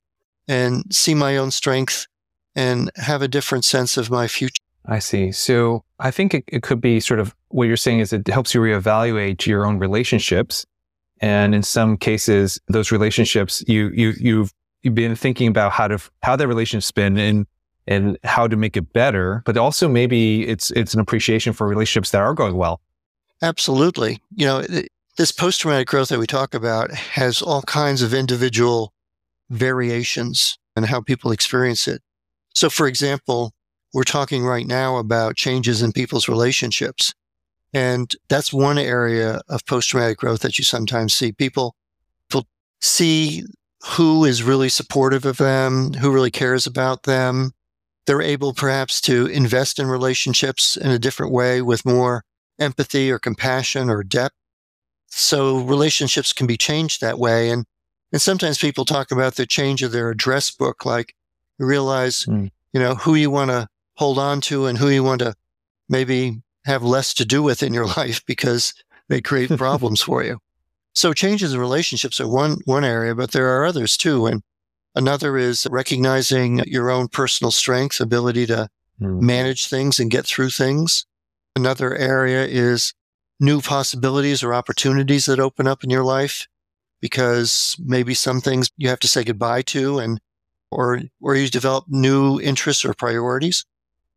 and 0.49 0.85
see 0.93 1.15
my 1.15 1.37
own 1.37 1.51
strength 1.51 2.07
and 2.55 2.91
have 2.97 3.23
a 3.23 3.29
different 3.29 3.65
sense 3.65 3.97
of 3.97 4.11
my 4.11 4.27
future. 4.27 4.62
I 4.87 4.99
see. 4.99 5.33
So 5.33 5.85
I 5.99 6.11
think 6.11 6.35
it, 6.35 6.45
it 6.49 6.63
could 6.63 6.81
be 6.81 7.01
sort 7.01 7.21
of 7.21 7.35
what 7.49 7.69
you're 7.69 7.77
saying 7.77 8.01
is 8.01 8.13
it 8.13 8.27
helps 8.27 8.55
you 8.55 8.61
reevaluate 8.61 9.47
your 9.47 9.65
own 9.65 9.79
relationships. 9.79 10.67
And 11.21 11.55
in 11.55 11.63
some 11.63 11.97
cases, 11.97 12.61
those 12.67 12.91
relationships, 12.91 13.63
you, 13.69 13.91
you, 13.95 14.13
you've, 14.19 14.53
you've 14.83 14.95
been 14.95 15.15
thinking 15.15 15.47
about 15.47 15.73
how 15.73 15.89
to, 15.89 15.99
how 16.23 16.35
that 16.35 16.49
relationship's 16.49 16.91
been 16.91 17.17
and, 17.17 17.47
and 17.87 18.19
how 18.25 18.49
to 18.49 18.57
make 18.57 18.77
it 18.77 18.93
better. 18.93 19.43
But 19.45 19.57
also 19.57 19.89
maybe 19.89 20.49
it's, 20.49 20.73
it's 20.73 20.95
an 20.95 21.01
appreciation 21.01 21.53
for 21.53 21.69
relationships 21.69 22.11
that 22.11 22.21
are 22.21 22.35
going 22.35 22.57
well. 22.57 22.81
Absolutely. 23.41 24.21
You 24.35 24.47
know, 24.47 24.65
this 25.17 25.31
post 25.31 25.61
traumatic 25.61 25.89
growth 25.89 26.09
that 26.09 26.19
we 26.19 26.27
talk 26.27 26.55
about 26.55 26.91
has 26.93 27.43
all 27.43 27.63
kinds 27.63 28.03
of 28.03 28.15
individual 28.15 28.93
variations 29.51 30.59
and 30.75 30.87
how 30.87 31.01
people 31.01 31.31
experience 31.31 31.87
it. 31.87 32.03
So, 32.55 32.71
for 32.71 32.87
example, 32.87 33.53
we're 33.93 34.05
talking 34.05 34.45
right 34.45 34.67
now 34.67 34.97
about 34.97 35.37
changes 35.37 35.83
in 35.83 35.93
people's 35.93 36.29
relationships. 36.29 37.15
And 37.75 38.13
that's 38.29 38.53
one 38.53 38.79
area 38.79 39.41
of 39.49 39.65
post 39.67 39.91
traumatic 39.91 40.19
growth 40.19 40.41
that 40.41 40.59
you 40.59 40.65
sometimes 40.65 41.15
see. 41.15 41.33
People, 41.33 41.75
people 42.29 42.47
see 42.81 43.45
who 43.85 44.25
is 44.25 44.43
really 44.43 44.69
supportive 44.69 45.25
of 45.25 45.39
them, 45.39 45.93
who 45.95 46.13
really 46.13 46.31
cares 46.31 46.67
about 46.67 47.05
them. 47.05 47.53
They're 48.07 48.23
able 48.23 48.53
perhaps 48.53 49.01
to 49.03 49.27
invest 49.27 49.79
in 49.79 49.87
relationships 49.87 50.77
in 50.77 50.91
a 50.91 50.99
different 50.99 51.33
way 51.33 51.63
with 51.63 51.87
more 51.87 52.25
empathy 52.59 53.11
or 53.11 53.19
compassion 53.19 53.89
or 53.89 54.03
depth. 54.03 54.35
So 55.09 55.59
relationships 55.59 56.33
can 56.33 56.47
be 56.47 56.57
changed 56.57 57.01
that 57.01 57.19
way. 57.19 57.51
And, 57.51 57.65
and 58.13 58.21
sometimes 58.21 58.59
people 58.59 58.85
talk 58.85 59.11
about 59.11 59.37
the 59.37 59.47
change 59.47 59.83
of 59.83 59.93
their 59.93 60.11
address 60.11 60.51
book, 60.51 60.85
like 60.85 61.15
realize, 61.59 62.25
mm. 62.25 62.51
you 62.73 62.81
know, 62.81 62.95
who 62.95 63.15
you 63.15 63.31
want 63.31 63.51
to 63.51 63.69
hold 63.97 64.19
on 64.19 64.41
to 64.43 64.67
and 64.67 64.79
who 64.79 64.89
you 64.89 65.03
want 65.03 65.21
to 65.21 65.35
maybe 65.89 66.43
have 66.65 66.83
less 66.83 67.13
to 67.15 67.25
do 67.25 67.43
with 67.43 67.63
in 67.63 67.75
your 67.75 67.87
life 67.97 68.25
because 68.27 68.75
they 69.09 69.21
create 69.21 69.51
problems 69.57 70.01
for 70.01 70.23
you. 70.23 70.39
So 70.95 71.13
changes 71.13 71.55
in 71.55 71.61
relationships 71.61 72.21
are 72.21 72.29
one, 72.29 72.59
one 72.65 72.85
area, 72.85 73.15
but 73.15 73.33
there 73.33 73.49
are 73.49 73.65
others 73.65 73.97
too. 73.97 74.27
And 74.27 74.43
another 74.95 75.39
is 75.39 75.67
recognizing 75.71 76.59
your 76.61 76.91
own 76.91 77.09
personal 77.09 77.51
strength, 77.51 78.01
ability 78.01 78.47
to 78.47 78.69
mm. 79.01 79.21
manage 79.21 79.69
things 79.69 79.99
and 79.99 80.11
get 80.11 80.27
through 80.27 80.51
things. 80.51 81.07
Another 81.57 81.95
area 81.95 82.45
is 82.47 82.93
new 83.41 83.61
possibilities 83.61 84.43
or 84.43 84.55
opportunities 84.55 85.27
that 85.27 85.41
open 85.41 85.67
up 85.67 85.83
in 85.83 85.91
your 85.91 86.05
life 86.05 86.47
because 87.01 87.77
maybe 87.79 88.15
some 88.15 88.41
things 88.41 88.71
you 88.77 88.89
have 88.89 89.01
to 89.01 89.09
say 89.09 89.25
goodbye 89.25 89.63
to 89.63 89.99
and 89.99 90.21
or 90.71 91.01
or 91.21 91.35
you 91.35 91.49
develop 91.49 91.85
new 91.89 92.41
interests 92.41 92.85
or 92.85 92.95
priorities. 92.95 93.67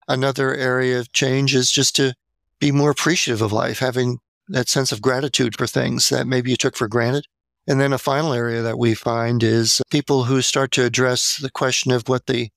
Another 0.08 0.54
area 0.54 1.00
of 1.00 1.12
change 1.12 1.56
is 1.56 1.72
just 1.72 1.96
to 1.96 2.14
be 2.60 2.72
more 2.72 2.92
appreciative 2.92 3.42
of 3.42 3.52
life, 3.52 3.80
having 3.80 4.20
that 4.48 4.70
sense 4.70 4.92
of 4.92 5.02
gratitude 5.02 5.58
for 5.58 5.68
things 5.68 6.10
that 6.10 6.28
maybe 6.28 6.52
you 6.52 6.58
took 6.58 6.76
for 6.76 6.88
granted. 6.88 7.26
And 7.68 7.82
then 7.82 7.94
a 7.94 7.98
final 7.98 8.34
area 8.34 8.62
that 8.62 8.78
we 8.78 8.94
find 8.94 9.42
is 9.42 9.82
people 9.90 10.26
who 10.26 10.42
start 10.42 10.72
to 10.74 10.86
address 10.86 11.38
the 11.38 11.50
question 11.50 11.92
of 11.92 12.08
what 12.08 12.28
the, 12.28 12.50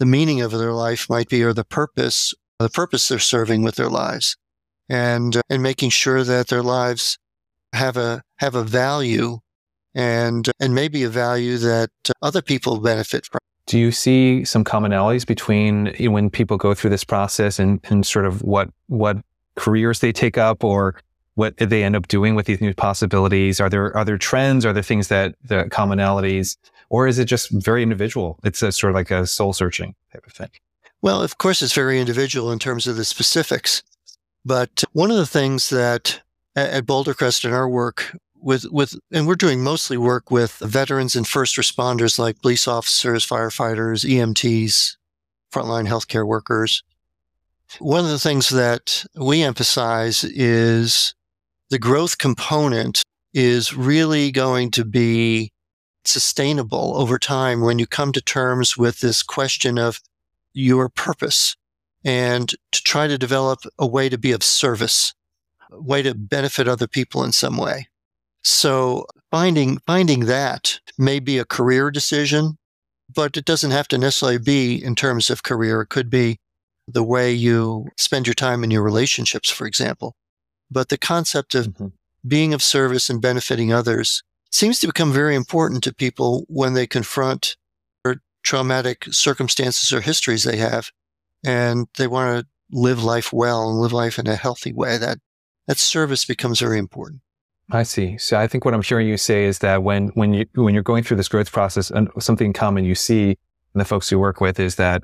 the 0.00 0.06
meaning 0.06 0.40
of 0.40 0.50
their 0.50 0.72
life 0.72 1.08
might 1.08 1.28
be 1.28 1.44
or 1.44 1.52
the 1.52 1.64
purpose, 1.64 2.34
the 2.58 2.68
purpose 2.68 3.06
they're 3.06 3.20
serving 3.20 3.62
with 3.62 3.76
their 3.76 3.88
lives 3.88 4.36
and, 4.88 5.36
uh, 5.36 5.42
and 5.48 5.62
making 5.62 5.90
sure 5.90 6.24
that 6.24 6.48
their 6.48 6.62
lives 6.62 7.18
have 7.72 7.96
a, 7.96 8.22
have 8.38 8.56
a 8.56 8.64
value 8.64 9.38
and, 9.94 10.50
and 10.58 10.74
maybe 10.74 11.04
a 11.04 11.08
value 11.08 11.56
that 11.58 11.90
other 12.20 12.42
people 12.42 12.80
benefit 12.80 13.26
from. 13.26 13.38
Do 13.68 13.78
you 13.78 13.92
see 13.92 14.46
some 14.46 14.64
commonalities 14.64 15.26
between 15.26 15.94
when 16.10 16.30
people 16.30 16.56
go 16.56 16.72
through 16.72 16.88
this 16.88 17.04
process 17.04 17.58
and, 17.58 17.80
and 17.84 18.06
sort 18.06 18.24
of 18.24 18.40
what, 18.40 18.70
what 18.86 19.18
careers 19.56 20.00
they 20.00 20.10
take 20.10 20.38
up 20.38 20.64
or 20.64 20.94
what 21.34 21.54
they 21.58 21.84
end 21.84 21.94
up 21.94 22.08
doing 22.08 22.34
with 22.34 22.46
these 22.46 22.62
new 22.62 22.72
possibilities? 22.72 23.60
Are 23.60 23.68
there 23.68 23.94
are 23.94 24.06
there 24.06 24.16
trends? 24.16 24.64
Are 24.64 24.72
there 24.72 24.82
things 24.82 25.08
that 25.08 25.34
the 25.44 25.64
commonalities, 25.64 26.56
or 26.88 27.06
is 27.06 27.18
it 27.18 27.26
just 27.26 27.50
very 27.50 27.82
individual? 27.82 28.40
It's 28.42 28.62
a 28.62 28.72
sort 28.72 28.90
of 28.90 28.94
like 28.94 29.10
a 29.10 29.26
soul 29.26 29.52
searching 29.52 29.94
type 30.12 30.26
of 30.26 30.32
thing. 30.32 30.48
Well, 31.02 31.22
of 31.22 31.36
course, 31.36 31.60
it's 31.60 31.74
very 31.74 32.00
individual 32.00 32.50
in 32.50 32.58
terms 32.58 32.86
of 32.86 32.96
the 32.96 33.04
specifics. 33.04 33.82
But 34.46 34.82
one 34.92 35.10
of 35.10 35.18
the 35.18 35.26
things 35.26 35.68
that 35.68 36.22
at 36.56 36.86
Boulder 36.86 37.12
Crest 37.12 37.44
in 37.44 37.52
our 37.52 37.68
work 37.68 38.16
with 38.40 38.66
with 38.70 38.94
and 39.12 39.26
we're 39.26 39.34
doing 39.34 39.62
mostly 39.62 39.96
work 39.96 40.30
with 40.30 40.52
veterans 40.58 41.16
and 41.16 41.26
first 41.26 41.56
responders 41.56 42.18
like 42.18 42.40
police 42.40 42.68
officers, 42.68 43.26
firefighters, 43.26 44.04
EMTs, 44.08 44.96
frontline 45.52 45.88
healthcare 45.88 46.26
workers. 46.26 46.82
One 47.78 48.04
of 48.04 48.10
the 48.10 48.18
things 48.18 48.48
that 48.50 49.04
we 49.14 49.42
emphasize 49.42 50.24
is 50.24 51.14
the 51.70 51.78
growth 51.78 52.18
component 52.18 53.02
is 53.34 53.74
really 53.74 54.30
going 54.30 54.70
to 54.72 54.84
be 54.84 55.52
sustainable 56.04 56.96
over 56.96 57.18
time 57.18 57.60
when 57.60 57.78
you 57.78 57.86
come 57.86 58.12
to 58.12 58.22
terms 58.22 58.76
with 58.76 59.00
this 59.00 59.22
question 59.22 59.78
of 59.78 60.00
your 60.54 60.88
purpose 60.88 61.56
and 62.04 62.48
to 62.72 62.82
try 62.82 63.06
to 63.06 63.18
develop 63.18 63.60
a 63.78 63.86
way 63.86 64.08
to 64.08 64.16
be 64.16 64.32
of 64.32 64.42
service, 64.42 65.14
a 65.70 65.80
way 65.80 66.00
to 66.02 66.14
benefit 66.14 66.66
other 66.66 66.86
people 66.86 67.22
in 67.22 67.32
some 67.32 67.58
way. 67.58 67.87
So 68.48 69.06
finding, 69.30 69.78
finding 69.86 70.20
that 70.20 70.80
may 70.96 71.20
be 71.20 71.38
a 71.38 71.44
career 71.44 71.90
decision, 71.90 72.56
but 73.14 73.36
it 73.36 73.44
doesn't 73.44 73.72
have 73.72 73.88
to 73.88 73.98
necessarily 73.98 74.38
be 74.38 74.82
in 74.82 74.94
terms 74.94 75.28
of 75.28 75.42
career. 75.42 75.82
It 75.82 75.90
could 75.90 76.08
be 76.08 76.38
the 76.86 77.04
way 77.04 77.30
you 77.30 77.88
spend 77.98 78.26
your 78.26 78.34
time 78.34 78.64
in 78.64 78.70
your 78.70 78.82
relationships, 78.82 79.50
for 79.50 79.66
example. 79.66 80.16
But 80.70 80.88
the 80.88 80.96
concept 80.96 81.54
of 81.54 81.66
mm-hmm. 81.66 81.88
being 82.26 82.54
of 82.54 82.62
service 82.62 83.10
and 83.10 83.20
benefiting 83.20 83.70
others 83.70 84.22
seems 84.50 84.80
to 84.80 84.86
become 84.86 85.12
very 85.12 85.34
important 85.34 85.84
to 85.84 85.94
people 85.94 86.46
when 86.48 86.72
they 86.72 86.86
confront 86.86 87.56
traumatic 88.42 89.04
circumstances 89.10 89.92
or 89.92 90.00
histories 90.00 90.44
they 90.44 90.56
have 90.56 90.90
and 91.44 91.86
they 91.98 92.06
want 92.06 92.40
to 92.40 92.46
live 92.70 93.04
life 93.04 93.30
well 93.30 93.68
and 93.68 93.78
live 93.78 93.92
life 93.92 94.18
in 94.18 94.26
a 94.26 94.36
healthy 94.36 94.72
way 94.72 94.96
that 94.96 95.18
that 95.66 95.76
service 95.76 96.24
becomes 96.24 96.60
very 96.60 96.78
important 96.78 97.20
I 97.70 97.82
see. 97.82 98.16
So 98.16 98.38
I 98.38 98.46
think 98.46 98.64
what 98.64 98.72
I'm 98.72 98.82
hearing 98.82 99.08
you 99.08 99.18
say 99.18 99.44
is 99.44 99.58
that 99.58 99.82
when 99.82 100.08
when 100.08 100.32
you 100.32 100.46
when 100.54 100.72
you're 100.72 100.82
going 100.82 101.04
through 101.04 101.18
this 101.18 101.28
growth 101.28 101.52
process, 101.52 101.90
and 101.90 102.08
something 102.18 102.52
common 102.52 102.84
you 102.84 102.94
see 102.94 103.30
in 103.30 103.78
the 103.78 103.84
folks 103.84 104.10
you 104.10 104.18
work 104.18 104.40
with 104.40 104.58
is 104.58 104.76
that 104.76 105.02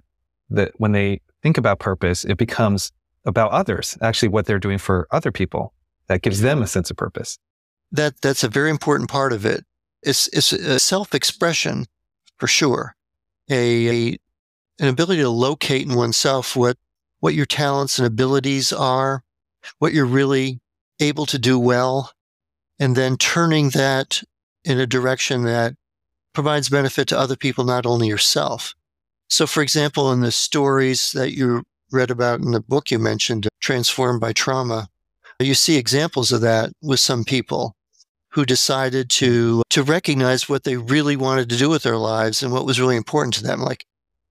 that 0.51 0.73
when 0.79 0.93
they 0.93 1.21
think 1.43 1.59
about 1.59 1.79
purpose, 1.79 2.25
it 2.25 2.39
becomes 2.39 2.91
about 3.27 3.51
others, 3.51 3.99
actually 4.01 4.29
what 4.29 4.47
they're 4.47 4.59
doing 4.59 4.79
for 4.79 5.07
other 5.11 5.31
people. 5.31 5.75
That 6.09 6.23
gives 6.23 6.41
them 6.41 6.63
a 6.63 6.67
sense 6.67 6.91
of 6.91 6.97
purpose. 6.97 7.39
That 7.93 8.21
that's 8.21 8.45
a 8.45 8.49
very 8.49 8.71
important 8.71 9.11
part 9.11 9.33
of 9.33 9.45
it. 9.45 9.65
It's 10.03 10.29
it's 10.29 10.53
a 10.53 10.79
self-expression 10.79 11.87
for 12.39 12.47
sure. 12.47 12.97
A, 13.51 13.89
a 13.89 14.19
an 14.81 14.89
ability 14.89 15.21
to 15.21 15.29
locate 15.29 15.87
in 15.87 15.95
oneself 15.95 16.57
what 16.57 16.79
what 17.21 17.35
your 17.35 17.47
talents 17.47 17.99
and 17.99 18.07
abilities 18.07 18.73
are, 18.73 19.23
what 19.79 19.93
you're 19.93 20.05
really 20.07 20.61
able 21.01 21.27
to 21.27 21.39
do 21.39 21.59
well, 21.59 22.11
and 22.79 22.97
then 22.97 23.17
turning 23.17 23.71
that 23.71 24.23
in 24.65 24.81
a 24.81 24.87
direction 24.87 25.45
that 25.45 25.75
provides 26.33 26.69
benefit 26.69 27.09
to 27.09 27.19
other 27.19 27.37
people, 27.37 27.65
not 27.65 27.87
only 27.87 28.09
yourself. 28.09 28.75
So, 29.29 29.47
for 29.47 29.63
example, 29.63 30.13
in 30.13 30.21
the 30.21 30.33
stories 30.33 31.13
that 31.13 31.33
you 31.33 31.65
read 31.93 32.11
about 32.11 32.41
in 32.41 32.51
the 32.51 32.61
book 32.61 32.91
you 32.91 32.99
mentioned, 32.99 33.49
Transformed 33.61 34.21
by 34.21 34.33
Trauma, 34.33 34.89
you 35.41 35.55
see 35.55 35.77
examples 35.77 36.33
of 36.33 36.41
that 36.43 36.73
with 36.83 37.01
some 37.01 37.25
people 37.25 37.75
who 38.31 38.45
decided 38.45 39.09
to 39.09 39.63
to 39.71 39.83
recognize 39.83 40.49
what 40.49 40.65
they 40.65 40.77
really 40.77 41.17
wanted 41.17 41.49
to 41.49 41.57
do 41.57 41.71
with 41.71 41.85
their 41.85 41.97
lives 41.97 42.43
and 42.43 42.53
what 42.53 42.67
was 42.67 42.81
really 42.81 42.97
important 42.97 43.35
to 43.35 43.43
them. 43.43 43.61
Like 43.61 43.87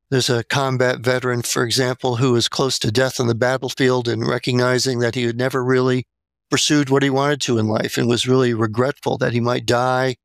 there's 0.10 0.30
a 0.30 0.44
combat 0.44 1.00
veteran, 1.00 1.42
for 1.42 1.64
example, 1.64 2.18
who 2.18 2.34
was 2.34 2.50
close 2.50 2.78
to 2.80 2.92
death 2.92 3.20
on 3.20 3.28
the 3.28 3.36
battlefield 3.36 4.08
and 4.08 4.28
recognizing 4.28 5.00
that 5.00 5.16
he 5.16 5.24
had 5.24 5.38
never 5.38 5.64
really 5.64 6.06
pursued 6.54 6.92
what 6.92 7.02
he 7.02 7.10
wanted 7.10 7.42
to 7.42 7.58
in 7.58 7.68
life 7.68 7.98
and 7.98 8.08
was 8.08 8.28
really 8.28 8.54
regretful 8.54 9.18
that 9.18 9.34
he 9.34 9.40
might 9.40 9.66
die 9.66 10.16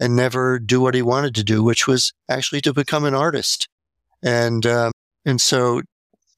and 0.00 0.16
never 0.16 0.58
do 0.58 0.80
what 0.80 0.94
he 0.94 1.02
wanted 1.02 1.34
to 1.34 1.44
do, 1.44 1.62
which 1.62 1.86
was 1.86 2.10
actually 2.26 2.62
to 2.62 2.72
become 2.72 3.04
an 3.04 3.14
artist. 3.14 3.68
And 4.22 4.64
um, 4.64 4.92
and 5.26 5.38
so 5.38 5.82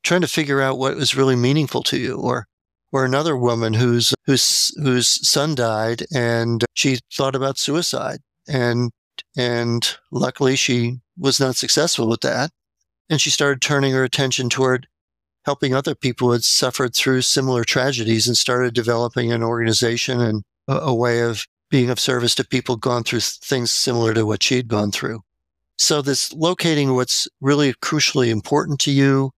trying 0.03 0.23
to 0.23 0.27
figure 0.27 0.61
out 0.61 0.79
what 0.79 0.97
was 0.97 1.15
really 1.15 1.37
meaningful 1.37 1.85
to 1.85 1.97
you 1.97 2.17
or 2.17 2.49
or 2.91 3.05
another 3.05 3.37
woman 3.37 3.73
whose 3.73 4.13
whose 4.25 4.75
whose 4.83 5.07
son 5.25 5.55
died 5.55 6.05
and 6.13 6.65
she 6.75 6.99
thought 7.15 7.37
about 7.37 7.57
suicide 7.57 8.19
and 8.49 8.91
and 9.37 9.97
luckily 10.11 10.57
she 10.57 10.99
was 11.17 11.39
not 11.39 11.55
successful 11.55 12.09
with 12.09 12.23
that 12.23 12.51
and 13.09 13.21
she 13.21 13.31
started 13.31 13.63
turning 13.63 13.93
her 13.93 14.03
attention 14.03 14.49
toward 14.49 14.89
helping 15.47 15.75
other 15.75 15.95
people 15.95 16.29
who 16.29 16.33
had 16.33 16.45
suffered 16.45 16.95
through 16.95 17.23
similar 17.23 17.65
tragedies 17.65 18.27
and 18.27 18.37
started 18.37 18.75
developing 18.75 19.33
an 19.33 19.43
organization 19.43 20.21
and 20.21 20.43
a, 20.69 20.77
a 20.79 20.95
way 20.95 21.23
of 21.23 21.47
being 21.71 21.89
of 21.89 21.99
service 21.99 22.35
to 22.35 22.45
people 22.45 22.77
gone 22.77 23.03
through 23.03 23.21
things 23.21 23.71
similar 23.71 24.13
to 24.13 24.27
what 24.27 24.43
she'd 24.43 24.69
gone 24.69 24.91
through 24.91 25.21
so 25.79 26.03
this 26.03 26.33
locating 26.33 26.95
what's 26.95 27.27
really 27.41 27.73
crucially 27.75 28.29
important 28.29 28.79
to 28.79 28.91
you 28.91 29.31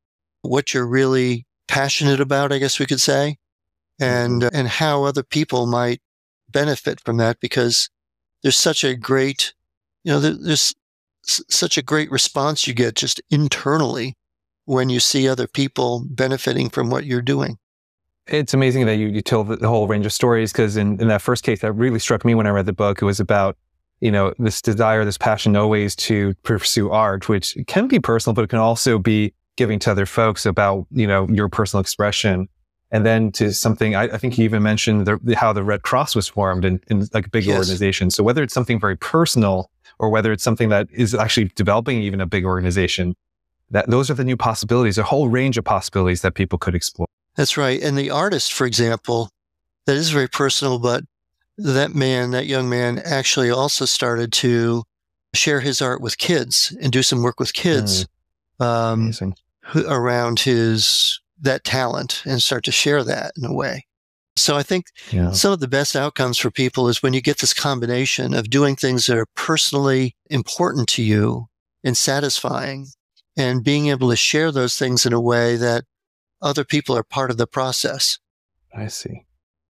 what 0.43 0.73
you're 0.73 0.87
really 0.87 1.47
passionate 1.69 2.21
about, 2.21 2.53
I 2.53 2.59
guess 2.59 2.79
we 2.79 2.87
could 2.87 3.01
say, 3.01 3.37
and, 4.01 4.43
mm-hmm. 4.43 4.57
and 4.57 4.69
how 4.69 5.05
other 5.05 5.23
people 5.23 5.67
might 5.67 6.01
benefit 6.49 7.01
from 7.01 7.19
that 7.19 7.39
because 7.41 7.91
there's 8.43 8.57
such 8.57 8.85
a 8.85 8.97
great, 8.97 9.55
you 10.03 10.13
know, 10.13 10.21
there's 10.21 10.75
such 11.23 11.77
a 11.77 11.83
great 11.83 12.11
response 12.11 12.67
you 12.67 12.73
get 12.73 12.95
just 12.95 13.21
internally 13.31 14.17
when 14.69 14.91
you 14.91 15.01
see 15.01 15.29
other 15.29 15.47
people 15.47 16.05
benefiting 16.09 16.69
from 16.69 16.91
what 16.91 17.05
you're 17.05 17.23
doing. 17.23 17.59
It's 18.27 18.53
amazing 18.53 18.85
that 18.87 18.97
you, 18.97 19.09
you 19.09 19.23
tell 19.23 19.43
the, 19.43 19.57
the 19.57 19.69
whole 19.69 19.89
range 19.89 20.05
of 20.05 20.13
stories 20.13 20.53
because 20.53 20.77
in, 20.77 21.01
in 21.01 21.09
that 21.09 21.23
first 21.23 21.43
case, 21.43 21.61
that 21.63 21.73
really 21.73 21.99
struck 21.99 22.25
me 22.25 22.35
when 22.35 22.47
I 22.47 22.51
read 22.51 22.67
the 22.67 22.75
book. 22.75 23.01
It 23.01 23.07
was 23.07 23.19
about 23.19 23.57
you 24.01 24.11
know, 24.13 24.33
this 24.39 24.63
desire, 24.63 25.05
this 25.05 25.19
passion 25.19 25.57
always 25.57 25.97
to 25.97 26.35
pursue 26.43 26.91
art, 26.91 27.29
which 27.29 27.57
can 27.67 27.89
be 27.89 27.99
personal, 27.99 28.35
but 28.35 28.45
it 28.45 28.51
can 28.51 28.59
also 28.59 28.99
be 28.99 29.35
giving 29.57 29.79
to 29.81 29.91
other 29.91 30.07
folks 30.07 30.47
about, 30.47 30.87
you 30.91 31.07
know, 31.07 31.27
your 31.29 31.49
personal 31.49 31.81
expression. 31.81 32.49
And 32.91 33.05
then 33.05 33.33
to 33.33 33.53
something, 33.53 33.97
I, 33.97 34.05
I 34.05 34.19
think 34.19 34.39
you 34.39 34.45
even 34.45 34.63
mentioned 34.63 35.07
the, 35.07 35.37
how 35.37 35.53
the 35.53 35.65
Red 35.65 35.83
Cross 35.83 36.15
was 36.15 36.29
formed 36.29 36.65
in, 36.65 36.81
in 36.89 37.09
like 37.13 37.27
a 37.27 37.31
big 37.31 37.45
yes. 37.45 37.59
organization. 37.59 38.11
So 38.11 38.23
whether 38.23 38.43
it's 38.43 38.55
something 38.55 38.79
very 38.79 38.97
personal 38.97 39.71
or 39.99 40.11
whether 40.11 40.31
it's 40.31 40.45
something 40.45 40.69
that 40.69 40.89
is 40.93 41.15
actually 41.15 41.51
developing 41.57 42.01
even 42.03 42.21
a 42.21 42.27
big 42.27 42.45
organization. 42.45 43.17
That 43.71 43.91
those 43.91 44.11
are 44.11 44.15
the 44.15 44.25
new 44.25 44.37
possibilities, 44.37 44.97
a 44.99 45.03
whole 45.03 45.29
range 45.29 45.59
of 45.59 45.65
possibilities 45.65 46.23
that 46.23 46.35
people 46.35 46.59
could 46.59 46.75
explore. 46.75 47.07
That's 47.37 47.57
right. 47.57 47.81
And 47.83 47.97
the 47.99 48.11
artist, 48.11 48.53
for 48.53 48.67
example, 48.67 49.31
that 49.87 49.97
is 49.97 50.11
very 50.11 50.29
personal, 50.29 50.79
but 50.79 51.05
that 51.59 51.95
man, 51.95 52.31
that 52.31 52.47
young 52.47 52.69
man 52.69 52.99
actually 53.05 53.51
also 53.51 53.85
started 53.85 54.33
to 54.35 54.85
share 55.35 55.61
his 55.61 55.83
art 55.83 56.01
with 56.01 56.19
kids 56.19 56.77
and 56.81 56.91
do 56.93 57.03
some 57.03 57.23
work 57.23 57.39
with 57.39 57.53
kids 57.53 58.07
Mm. 58.61 58.65
um, 58.65 59.35
around 59.87 60.41
his 60.41 61.21
that 61.41 61.63
talent 61.63 62.23
and 62.25 62.43
start 62.43 62.65
to 62.65 62.73
share 62.73 63.05
that 63.05 63.33
in 63.37 63.45
a 63.45 63.53
way. 63.53 63.87
So 64.37 64.57
I 64.57 64.63
think 64.65 64.87
Yeah. 65.11 65.31
some 65.33 65.53
of 65.53 65.61
the 65.61 65.69
best 65.69 65.95
outcomes 65.95 66.39
for 66.39 66.51
people 66.51 66.89
is 66.89 67.03
when 67.03 67.13
you 67.13 67.21
get 67.21 67.39
this 67.39 67.55
combination 67.55 68.35
of 68.35 68.51
doing 68.51 68.75
things 68.75 69.07
that 69.07 69.17
are 69.17 69.27
personally 69.37 70.17
important 70.31 70.89
to 70.91 71.03
you 71.03 71.49
and 71.85 71.97
satisfying 71.97 72.89
and 73.39 73.65
being 73.65 73.87
able 73.87 74.11
to 74.11 74.17
share 74.17 74.53
those 74.53 74.77
things 74.77 75.07
in 75.07 75.13
a 75.13 75.21
way 75.21 75.57
that 75.57 75.85
other 76.43 76.65
people 76.65 76.97
are 76.97 77.05
part 77.05 77.31
of 77.31 77.39
the 77.39 77.47
process. 77.47 78.19
I 78.77 78.89
see. 78.89 79.25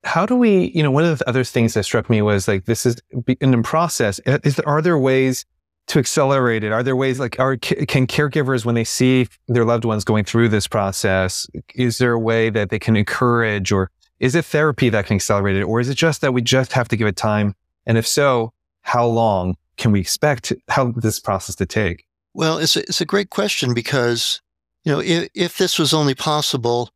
How 0.04 0.26
do 0.28 0.36
we, 0.36 0.68
you 0.68 0.84
know, 0.84 0.92
one 0.92 1.04
of 1.04 1.18
the 1.18 1.28
other 1.28 1.44
things 1.44 1.74
that 1.74 1.84
struck 1.84 2.10
me 2.10 2.22
was 2.22 2.48
like, 2.48 2.66
this 2.66 2.86
is 2.86 2.98
in 3.42 3.64
process. 3.64 4.22
uh, 4.28 4.38
Is 4.44 4.56
there, 4.56 4.68
are 4.70 4.82
there 4.82 5.00
ways 5.00 5.46
to 5.88 6.00
accelerate 6.00 6.64
it? 6.64 6.72
Are 6.72 6.84
there 6.84 6.96
ways 6.96 7.20
like, 7.20 7.40
are, 7.40 7.58
can 7.58 8.06
caregivers, 8.06 8.66
when 8.66 8.76
they 8.76 8.84
see 8.84 9.28
their 9.48 9.66
loved 9.66 9.84
ones 9.84 10.04
going 10.04 10.24
through 10.24 10.50
this 10.50 10.68
process, 10.68 11.48
is 11.74 11.98
there 11.98 12.14
a 12.14 12.20
way 12.20 12.52
that 12.52 12.70
they 12.70 12.80
can 12.80 12.96
encourage 12.96 13.72
or 13.72 13.90
is 14.20 14.36
it 14.36 14.46
therapy 14.46 14.90
that 14.90 15.08
can 15.08 15.16
accelerate 15.16 15.58
it? 15.58 15.64
Or 15.64 15.80
is 15.80 15.90
it 15.90 15.96
just 15.96 16.22
that 16.22 16.34
we 16.34 16.42
just 16.42 16.72
have 16.74 16.88
to 16.90 16.96
give 16.96 17.08
it 17.08 17.16
time? 17.16 17.56
And 17.86 17.98
if 17.98 18.08
so, 18.08 18.54
how 18.82 19.06
long 19.08 19.56
can 19.78 19.92
we 19.92 20.00
expect 20.00 20.54
how 20.70 20.92
this 20.92 21.20
process 21.20 21.56
to 21.56 21.66
take? 21.66 22.06
Well, 22.36 22.58
it's 22.58 22.76
a, 22.76 22.82
it's 22.82 23.00
a 23.00 23.06
great 23.06 23.30
question 23.30 23.74
because, 23.74 24.42
you 24.84 24.92
know, 24.92 25.00
if, 25.00 25.30
if 25.34 25.58
this 25.58 25.80
was 25.80 25.94
only 25.94 26.14
possible 26.14 26.92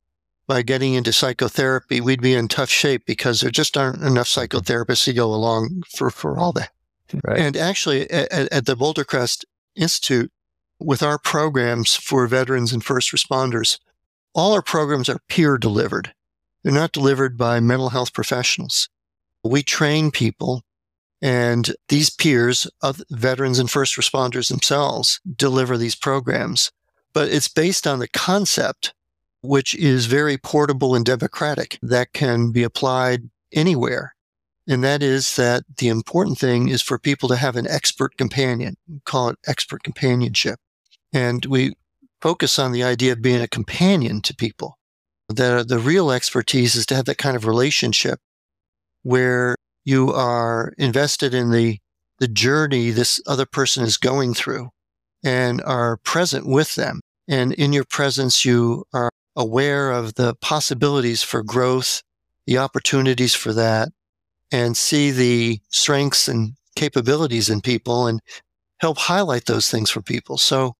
by 0.48 0.63
getting 0.63 0.96
into 0.96 1.13
psychotherapy, 1.13 2.01
we'd 2.01 2.22
be 2.22 2.34
in 2.34 2.50
tough 2.50 2.69
shape 2.69 3.05
because 3.05 3.39
there 3.39 3.50
just 3.50 3.77
aren't 3.77 4.01
enough 4.01 4.27
psychotherapists 4.27 5.05
to 5.05 5.13
go 5.13 5.34
along 5.34 5.84
for, 5.96 6.10
for 6.10 6.38
all 6.38 6.51
that. 6.51 6.72
Right. 7.24 7.39
And 7.39 7.55
actually, 7.55 8.12
at, 8.12 8.51
at 8.51 8.65
the 8.65 8.75
Boulder 8.75 9.05
Crest 9.05 9.46
Institute, 9.77 10.29
with 10.77 11.01
our 11.01 11.17
programs 11.17 11.96
for 11.96 12.27
veterans 12.27 12.74
and 12.74 12.84
first 12.84 13.12
responders, 13.13 13.79
all 14.34 14.53
our 14.53 14.62
programs 14.62 15.08
are 15.08 15.19
peer 15.29 15.58
delivered. 15.58 16.13
They're 16.63 16.74
not 16.74 16.91
delivered 16.91 17.38
by 17.38 17.62
mental 17.62 17.89
health 17.89 18.13
professionals. 18.13 18.89
We 19.43 19.63
train 19.63 20.12
people, 20.12 20.63
and 21.21 21.75
these 21.89 22.09
peers 22.09 22.67
veterans 23.09 23.59
and 23.59 23.69
first 23.69 23.97
responders 23.97 24.49
themselves 24.49 25.19
deliver 25.35 25.77
these 25.77 25.95
programs. 25.95 26.71
But 27.13 27.29
it's 27.29 27.47
based 27.47 27.88
on 27.88 27.99
the 27.99 28.07
concept, 28.07 28.93
which 29.41 29.75
is 29.75 30.05
very 30.05 30.38
portable 30.38 30.95
and 30.95 31.05
democratic, 31.05 31.77
that 31.81 32.13
can 32.13 32.51
be 32.51 32.63
applied 32.63 33.29
anywhere. 33.51 34.15
And 34.67 34.83
that 34.83 35.01
is 35.01 35.35
that 35.35 35.63
the 35.77 35.88
important 35.88 36.38
thing 36.38 36.69
is 36.69 36.81
for 36.81 36.99
people 36.99 37.27
to 37.29 37.35
have 37.35 37.55
an 37.55 37.67
expert 37.67 38.17
companion. 38.17 38.75
We 38.88 38.99
call 39.03 39.29
it 39.29 39.39
expert 39.47 39.83
companionship. 39.83 40.59
And 41.11 41.43
we 41.45 41.73
focus 42.21 42.59
on 42.59 42.71
the 42.71 42.83
idea 42.83 43.13
of 43.13 43.21
being 43.21 43.41
a 43.41 43.47
companion 43.47 44.21
to 44.21 44.35
people. 44.35 44.77
The, 45.27 45.65
the 45.67 45.79
real 45.79 46.11
expertise 46.11 46.75
is 46.75 46.85
to 46.88 46.95
have 46.95 47.05
that 47.05 47.17
kind 47.17 47.35
of 47.35 47.45
relationship 47.45 48.19
where 49.01 49.55
you 49.89 50.13
are 50.13 50.72
invested 50.77 51.34
in 51.34 51.50
the, 51.50 51.79
the 52.19 52.27
journey 52.27 52.91
this 52.91 53.19
other 53.25 53.48
person 53.48 53.84
is 53.84 53.98
going 53.98 54.36
through 54.36 54.69
and 55.24 55.63
are 55.63 55.98
present 55.98 56.46
with 56.46 56.75
them. 56.75 57.01
And 57.27 57.53
in 57.53 57.74
your 57.74 57.86
presence, 57.86 58.46
you 58.46 58.86
are 58.93 59.10
aware 59.36 59.91
of 59.91 60.13
the 60.13 60.36
possibilities 60.36 61.23
for 61.23 61.41
growth, 61.41 62.04
the 62.45 62.60
opportunities 62.60 63.34
for 63.34 63.52
that, 63.54 63.89
and 64.52 64.78
see 64.78 65.10
the 65.10 65.60
strengths 65.69 66.28
and 66.28 66.54
capabilities 66.75 67.49
in 67.49 67.60
people 67.60 68.06
and 68.06 68.19
help 68.78 68.99
highlight 68.99 69.45
those 69.45 69.71
things 69.71 69.89
for 69.89 70.04
people. 70.04 70.38
So, 70.38 70.73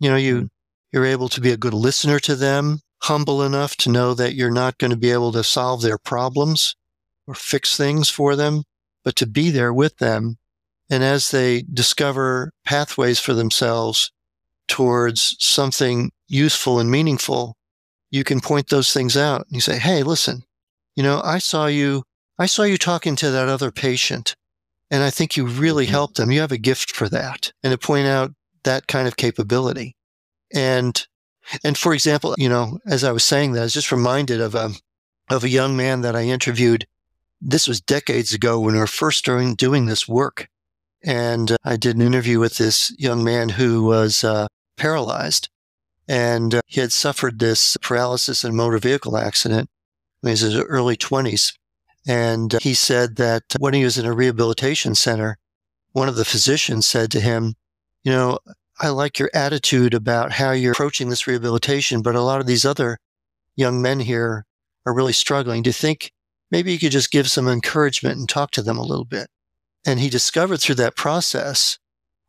you 0.00 0.10
know, 0.10 0.16
you, 0.16 0.48
you're 0.92 1.06
able 1.06 1.28
to 1.28 1.40
be 1.40 1.52
a 1.52 1.56
good 1.56 1.74
listener 1.74 2.18
to 2.20 2.34
them, 2.34 2.80
humble 3.02 3.44
enough 3.44 3.76
to 3.76 3.90
know 3.90 4.14
that 4.14 4.34
you're 4.34 4.50
not 4.50 4.78
going 4.78 4.90
to 4.90 4.96
be 4.96 5.12
able 5.12 5.30
to 5.32 5.44
solve 5.44 5.80
their 5.80 5.98
problems 5.98 6.74
or 7.28 7.34
fix 7.34 7.76
things 7.76 8.08
for 8.08 8.34
them, 8.34 8.64
but 9.04 9.14
to 9.16 9.26
be 9.26 9.50
there 9.50 9.72
with 9.72 9.98
them. 9.98 10.38
And 10.90 11.04
as 11.04 11.30
they 11.30 11.62
discover 11.62 12.50
pathways 12.64 13.20
for 13.20 13.34
themselves 13.34 14.10
towards 14.66 15.36
something 15.38 16.10
useful 16.26 16.80
and 16.80 16.90
meaningful, 16.90 17.56
you 18.10 18.24
can 18.24 18.40
point 18.40 18.68
those 18.68 18.92
things 18.92 19.16
out. 19.16 19.42
And 19.42 19.54
you 19.54 19.60
say, 19.60 19.78
Hey, 19.78 20.02
listen, 20.02 20.42
you 20.96 21.02
know, 21.02 21.20
I 21.22 21.38
saw 21.38 21.66
you, 21.66 22.04
I 22.38 22.46
saw 22.46 22.62
you 22.62 22.78
talking 22.78 23.14
to 23.16 23.30
that 23.30 23.48
other 23.48 23.70
patient 23.70 24.34
and 24.90 25.02
I 25.02 25.10
think 25.10 25.36
you 25.36 25.46
really 25.46 25.86
Mhm. 25.86 25.90
helped 25.90 26.16
them. 26.16 26.30
You 26.30 26.40
have 26.40 26.52
a 26.52 26.58
gift 26.58 26.90
for 26.90 27.10
that 27.10 27.52
and 27.62 27.70
to 27.70 27.78
point 27.78 28.06
out 28.06 28.32
that 28.64 28.86
kind 28.86 29.06
of 29.06 29.16
capability. 29.18 29.94
And, 30.54 31.06
and 31.62 31.76
for 31.76 31.92
example, 31.92 32.34
you 32.38 32.48
know, 32.48 32.78
as 32.86 33.04
I 33.04 33.12
was 33.12 33.24
saying 33.24 33.52
that, 33.52 33.60
I 33.60 33.64
was 33.64 33.74
just 33.74 33.92
reminded 33.92 34.40
of 34.40 34.54
a, 34.54 34.72
of 35.28 35.44
a 35.44 35.48
young 35.50 35.76
man 35.76 36.00
that 36.00 36.16
I 36.16 36.22
interviewed. 36.22 36.86
This 37.40 37.68
was 37.68 37.80
decades 37.80 38.32
ago 38.34 38.60
when 38.60 38.74
we 38.74 38.80
were 38.80 38.86
first 38.86 39.18
starting 39.18 39.54
doing 39.54 39.86
this 39.86 40.08
work. 40.08 40.48
And 41.04 41.52
uh, 41.52 41.56
I 41.64 41.76
did 41.76 41.96
an 41.96 42.02
interview 42.02 42.40
with 42.40 42.56
this 42.56 42.92
young 42.98 43.22
man 43.22 43.50
who 43.50 43.84
was 43.84 44.24
uh, 44.24 44.48
paralyzed 44.76 45.48
and 46.08 46.54
uh, 46.54 46.60
he 46.66 46.80
had 46.80 46.92
suffered 46.92 47.38
this 47.38 47.76
paralysis 47.82 48.42
in 48.42 48.50
a 48.50 48.54
motor 48.54 48.78
vehicle 48.78 49.16
accident 49.16 49.68
in 50.22 50.30
his 50.30 50.56
early 50.56 50.96
20s. 50.96 51.52
And 52.06 52.54
uh, 52.54 52.58
he 52.62 52.72
said 52.72 53.16
that 53.16 53.42
when 53.58 53.74
he 53.74 53.84
was 53.84 53.98
in 53.98 54.06
a 54.06 54.12
rehabilitation 54.12 54.94
center, 54.94 55.36
one 55.92 56.08
of 56.08 56.16
the 56.16 56.24
physicians 56.24 56.86
said 56.86 57.10
to 57.10 57.20
him, 57.20 57.54
You 58.02 58.12
know, 58.12 58.38
I 58.80 58.88
like 58.88 59.18
your 59.18 59.30
attitude 59.34 59.92
about 59.92 60.32
how 60.32 60.52
you're 60.52 60.72
approaching 60.72 61.10
this 61.10 61.26
rehabilitation, 61.26 62.00
but 62.00 62.14
a 62.14 62.22
lot 62.22 62.40
of 62.40 62.46
these 62.46 62.64
other 62.64 62.98
young 63.54 63.82
men 63.82 64.00
here 64.00 64.46
are 64.86 64.94
really 64.94 65.12
struggling. 65.12 65.62
Do 65.62 65.68
you 65.68 65.74
think 65.74 66.12
maybe 66.50 66.72
you 66.72 66.78
could 66.78 66.92
just 66.92 67.10
give 67.10 67.30
some 67.30 67.48
encouragement 67.48 68.18
and 68.18 68.28
talk 68.28 68.50
to 68.52 68.62
them 68.62 68.78
a 68.78 68.84
little 68.84 69.04
bit? 69.04 69.28
And 69.86 70.00
he 70.00 70.08
discovered 70.08 70.58
through 70.58 70.76
that 70.76 70.96
process 70.96 71.78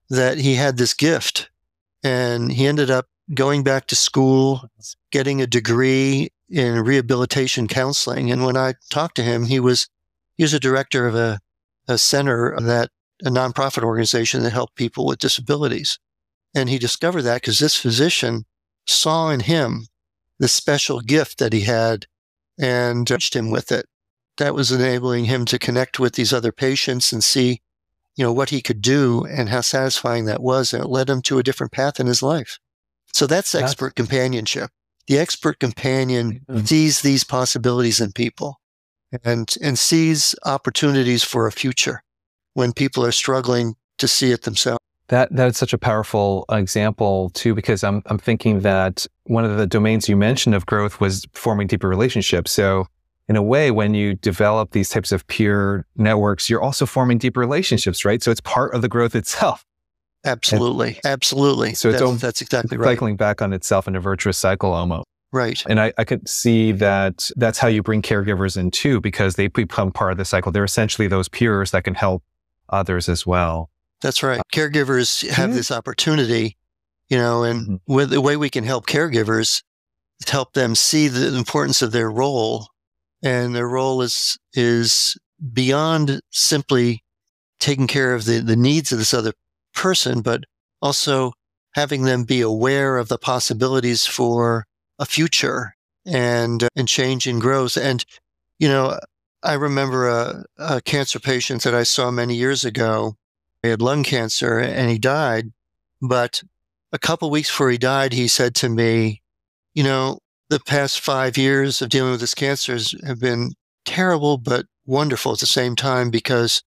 that 0.10 0.38
he 0.38 0.55
had 0.55 0.77
this 0.77 0.93
gift 0.93 1.49
and 2.03 2.51
he 2.51 2.65
ended 2.65 2.89
up 2.89 3.08
going 3.34 3.63
back 3.63 3.88
to 3.88 3.95
school, 3.95 4.63
getting 5.12 5.41
a 5.41 5.47
degree 5.47 6.29
in 6.49 6.84
rehabilitation 6.84 7.67
counseling. 7.67 8.32
And 8.32 8.43
when 8.43 8.58
I 8.58 8.75
talked 8.89 9.15
to 9.15 9.23
him, 9.23 9.45
he 9.45 9.60
was 9.60 9.88
he 10.38 10.43
was 10.43 10.53
a 10.53 10.60
director 10.60 11.05
of 11.05 11.15
a, 11.15 11.39
a 11.88 11.97
center 11.97 12.58
that 12.62 12.89
a 13.25 13.29
nonprofit 13.29 13.84
organization 13.84 14.41
that 14.43 14.51
helped 14.51 14.75
people 14.75 15.05
with 15.05 15.19
disabilities. 15.19 15.99
And 16.55 16.69
he 16.69 16.79
discovered 16.79 17.23
that 17.23 17.41
because 17.41 17.60
this 17.60 17.75
physician 17.75 18.45
saw 18.88 19.29
in 19.29 19.41
him 19.41 19.88
the 20.39 20.47
special 20.47 21.01
gift 21.01 21.38
that 21.39 21.51
he 21.51 21.62
had 21.62 22.05
and 22.58 23.05
touched 23.05 23.36
him 23.36 23.51
with 23.51 23.71
it. 23.71 23.86
That 24.39 24.56
was 24.56 24.71
enabling 24.71 25.25
him 25.25 25.45
to 25.45 25.60
connect 25.60 25.99
with 25.99 26.13
these 26.15 26.34
other 26.34 26.52
patients 26.52 27.13
and 27.13 27.23
see, 27.23 27.62
you 28.15 28.23
know, 28.25 28.34
what 28.34 28.49
he 28.49 28.62
could 28.62 28.82
do 28.82 29.25
and 29.25 29.49
how 29.49 29.62
satisfying 29.62 30.25
that 30.25 30.41
was. 30.41 30.73
And 30.73 30.84
it 30.84 30.88
led 30.89 31.10
him 31.10 31.21
to 31.23 31.38
a 31.39 31.43
different 31.43 31.71
path 31.71 31.99
in 31.99 32.08
his 32.08 32.23
life. 32.23 32.58
So 33.13 33.28
that's 33.28 33.52
That's- 33.52 33.71
expert 33.71 33.95
companionship. 33.95 34.71
The 35.08 35.19
expert 35.19 35.60
companion 35.60 36.41
Mhm. 36.49 36.67
sees 36.67 37.02
these 37.02 37.23
possibilities 37.23 37.99
in 37.99 38.12
people 38.13 38.60
and, 39.23 39.54
and 39.62 39.78
sees 39.78 40.36
opportunities 40.45 41.23
for 41.23 41.47
a 41.47 41.52
future 41.52 42.04
when 42.54 42.73
people 42.73 43.04
are 43.06 43.12
struggling 43.12 43.75
to 43.97 44.08
see 44.08 44.32
it 44.32 44.43
themselves. 44.43 44.80
That 45.08 45.30
that's 45.36 45.58
such 45.58 45.73
a 45.73 45.80
powerful 45.80 46.45
example 46.52 47.32
too, 47.32 47.56
because 47.56 47.84
I'm 47.84 48.04
I'm 48.06 48.19
thinking 48.19 48.60
that 48.62 49.08
one 49.23 49.43
of 49.43 49.58
the 49.58 49.65
domains 49.65 50.08
you 50.08 50.15
mentioned 50.15 50.54
of 50.54 50.67
growth 50.67 50.99
was 51.02 51.25
forming 51.34 51.65
deeper 51.67 51.89
relationships. 51.89 52.52
So 52.52 52.86
in 53.30 53.36
a 53.38 53.42
way, 53.44 53.72
when 53.72 53.94
you 53.94 54.15
develop 54.15 54.72
these 54.72 54.89
types 54.89 55.12
of 55.13 55.26
peer 55.28 55.86
networks, 55.96 56.50
you're 56.50 56.62
also 56.62 56.86
forming 56.86 57.18
deep 57.18 57.38
relationships, 57.38 58.04
right? 58.04 58.22
So 58.22 58.32
it's 58.32 58.42
part 58.42 58.74
of 58.74 58.82
the 58.82 58.89
growth 58.89 59.15
itself, 59.15 59.65
Absolutely. 60.26 61.00
Absolutely. 61.06 61.74
So 61.76 61.89
it's 61.89 62.00
that's, 62.00 62.12
al- 62.12 62.18
that's 62.18 62.42
exactly 62.42 62.78
right. 62.78 62.86
cycling 62.88 63.15
back 63.15 63.42
on 63.42 63.54
itself 63.54 63.88
in 63.88 63.96
a 63.96 64.02
virtuous 64.02 64.38
cycle 64.38 64.74
almost. 64.74 65.06
Right. 65.32 65.63
And 65.70 65.80
I, 65.80 65.94
I 65.98 66.04
could 66.04 66.28
see 66.28 66.74
that 66.74 67.30
that's 67.38 67.58
how 67.58 67.68
you 67.70 67.82
bring 67.82 68.02
caregivers 68.02 68.58
in 68.58 68.70
too, 68.72 69.00
because 69.00 69.36
they 69.36 69.48
become 69.48 69.92
part 69.94 70.12
of 70.12 70.18
the 70.18 70.26
cycle. 70.26 70.52
They're 70.52 70.63
essentially 70.65 71.08
those 71.08 71.30
peers 71.30 71.72
that 71.72 71.86
can 71.86 71.94
help 71.96 72.24
others 72.70 73.08
as 73.08 73.26
well. 73.26 73.70
That's 74.02 74.22
right. 74.24 74.42
Caregivers 74.54 75.26
have 75.30 75.50
Yeah. 75.52 75.56
this 75.56 75.72
opportunity, 75.72 76.58
you 77.10 77.18
know, 77.18 77.44
and 77.44 77.68
Mhm. 77.68 77.80
with 77.88 78.10
the 78.10 78.20
way 78.22 78.36
we 78.36 78.50
can 78.50 78.63
help 78.65 78.88
caregivers 78.88 79.63
help 80.28 80.54
them 80.54 80.76
see 80.76 81.08
the 81.08 81.34
importance 81.38 81.82
of 81.82 81.92
their 81.94 82.10
role. 82.12 82.68
And 83.21 83.55
their 83.55 83.67
role 83.67 84.01
is 84.01 84.38
is 84.53 85.17
beyond 85.53 86.21
simply 86.32 87.03
taking 87.60 87.88
care 87.88 88.13
of 88.13 88.25
the, 88.25 88.39
the 88.39 88.55
needs 88.55 88.91
of 88.91 88.99
this 88.99 89.13
other 89.13 89.34
person, 89.73 90.21
but 90.21 90.43
also 90.82 91.34
having 91.73 92.03
them 92.03 92.23
be 92.23 92.41
aware 92.41 92.97
of 92.97 93.10
the 93.10 93.17
possibilities 93.17 94.05
for 94.05 94.65
a 94.97 95.05
future 95.05 95.75
and, 96.05 96.67
and 96.75 96.88
change 96.88 97.27
and 97.27 97.41
growth. 97.41 97.77
And, 97.77 98.03
you 98.58 98.67
know, 98.67 98.97
I 99.43 99.53
remember 99.53 100.08
a, 100.08 100.43
a 100.58 100.82
cancer 100.82 101.19
patient 101.19 101.63
that 101.63 101.75
I 101.75 101.84
saw 101.84 102.12
many 102.12 102.36
years 102.36 102.65
ago. 102.65 103.15
He 103.62 103.69
had 103.69 103.82
lung 103.82 104.03
cancer 104.03 104.58
and 104.58 104.89
he 104.89 104.97
died. 104.97 105.51
But 106.01 106.43
a 106.91 106.99
couple 106.99 107.29
weeks 107.29 107.49
before 107.49 107.69
he 107.69 107.77
died, 107.77 108.13
he 108.13 108.27
said 108.27 108.55
to 108.55 108.69
me, 108.69 109.21
you 109.73 109.84
know, 109.84 110.19
the 110.50 110.60
past 110.60 111.00
five 111.00 111.38
years 111.38 111.82
of 111.82 111.90
dealing 111.90 112.12
with 112.12 112.20
this 112.20 112.34
cancer 112.34 112.78
have 113.06 113.20
been 113.20 113.54
terrible, 113.86 114.38
but 114.38 114.66
wonderful 114.86 115.34
at 115.34 115.40
the 115.40 115.46
same 115.46 115.76
time 115.76 116.10
because 116.10 116.64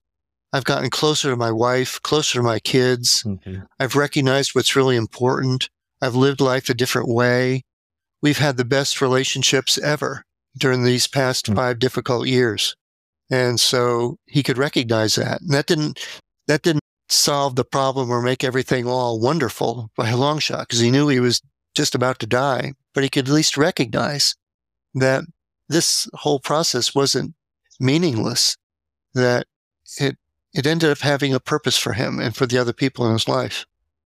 I've 0.53 0.63
gotten 0.63 0.89
closer 0.89 1.29
to 1.29 1.35
my 1.35 1.51
wife, 1.51 2.01
closer 2.03 2.39
to 2.39 2.43
my 2.43 2.59
kids. 2.59 3.23
Mm-hmm. 3.23 3.63
I've 3.79 3.95
recognized 3.95 4.51
what's 4.53 4.75
really 4.75 4.95
important. 4.95 5.69
I've 6.01 6.15
lived 6.15 6.41
life 6.41 6.69
a 6.69 6.73
different 6.73 7.09
way. 7.09 7.63
We've 8.21 8.37
had 8.37 8.57
the 8.57 8.65
best 8.65 9.01
relationships 9.01 9.77
ever 9.77 10.23
during 10.57 10.83
these 10.83 11.07
past 11.07 11.45
mm-hmm. 11.45 11.55
five 11.55 11.79
difficult 11.79 12.27
years. 12.27 12.75
And 13.31 13.59
so 13.59 14.17
he 14.27 14.43
could 14.43 14.57
recognize 14.57 15.15
that. 15.15 15.41
And 15.41 15.51
that 15.51 15.65
didn't, 15.65 15.99
that 16.47 16.61
didn't 16.61 16.83
solve 17.09 17.55
the 17.55 17.65
problem 17.65 18.09
or 18.11 18.21
make 18.21 18.43
everything 18.43 18.87
all 18.87 19.19
wonderful 19.19 19.89
by 19.97 20.09
a 20.09 20.17
long 20.17 20.39
shot 20.39 20.67
because 20.67 20.79
he 20.79 20.91
knew 20.91 21.07
he 21.07 21.19
was 21.19 21.41
just 21.75 21.95
about 21.95 22.19
to 22.19 22.27
die, 22.27 22.73
but 22.93 23.03
he 23.03 23.09
could 23.09 23.27
at 23.27 23.33
least 23.33 23.57
recognize 23.57 24.35
that 24.93 25.23
this 25.69 26.07
whole 26.13 26.39
process 26.39 26.93
wasn't 26.93 27.33
meaningless, 27.79 28.57
that 29.13 29.47
it, 29.99 30.17
it 30.53 30.67
ended 30.67 30.89
up 30.89 30.99
having 30.99 31.33
a 31.33 31.39
purpose 31.39 31.77
for 31.77 31.93
him 31.93 32.19
and 32.19 32.35
for 32.35 32.45
the 32.45 32.57
other 32.57 32.73
people 32.73 33.05
in 33.05 33.13
his 33.13 33.27
life. 33.27 33.65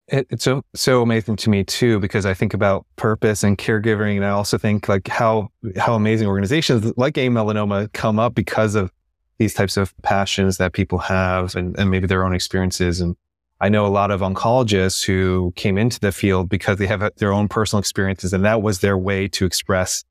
It, 0.09 0.27
it's 0.31 0.45
so 0.45 0.65
so 0.75 1.01
amazing 1.01 1.37
to 1.37 1.51
me 1.51 1.63
too 1.63 2.01
because 2.01 2.27
I 2.27 2.35
think 2.35 2.55
about 2.55 2.85
purpose 2.97 3.45
and 3.45 3.57
caregiving, 3.57 4.17
and 4.17 4.25
I 4.25 4.31
also 4.31 4.59
think 4.59 4.89
like 4.89 5.07
how 5.07 5.51
how 5.77 5.95
amazing 5.95 6.27
organizations 6.27 6.93
like 6.97 7.17
AIM 7.17 7.35
Melanoma 7.35 7.93
come 7.93 8.19
up 8.19 8.35
because 8.35 8.75
of 8.75 8.91
these 9.39 9.55
types 9.55 9.77
of 9.77 9.97
passions 10.03 10.59
that 10.59 10.73
people 10.73 10.99
have 10.99 11.55
and, 11.55 11.79
and 11.79 11.91
maybe 11.91 12.07
their 12.07 12.25
own 12.25 12.35
experiences. 12.35 13.01
And 13.01 13.17
I 13.63 13.69
know 13.69 13.87
a 13.87 13.89
lot 13.89 14.11
of 14.11 14.21
oncologists 14.21 15.05
who 15.05 15.53
came 15.55 15.79
into 15.79 16.01
the 16.01 16.11
field 16.11 16.49
because 16.49 16.79
they 16.79 16.87
have 16.89 17.09
their 17.17 17.33
own 17.33 17.47
personal 17.49 17.79
experiences, 17.79 18.33
and 18.33 18.45
that 18.45 18.61
was 18.61 18.81
their 18.81 18.99
way 18.99 19.29
to 19.29 19.47
express 19.47 20.05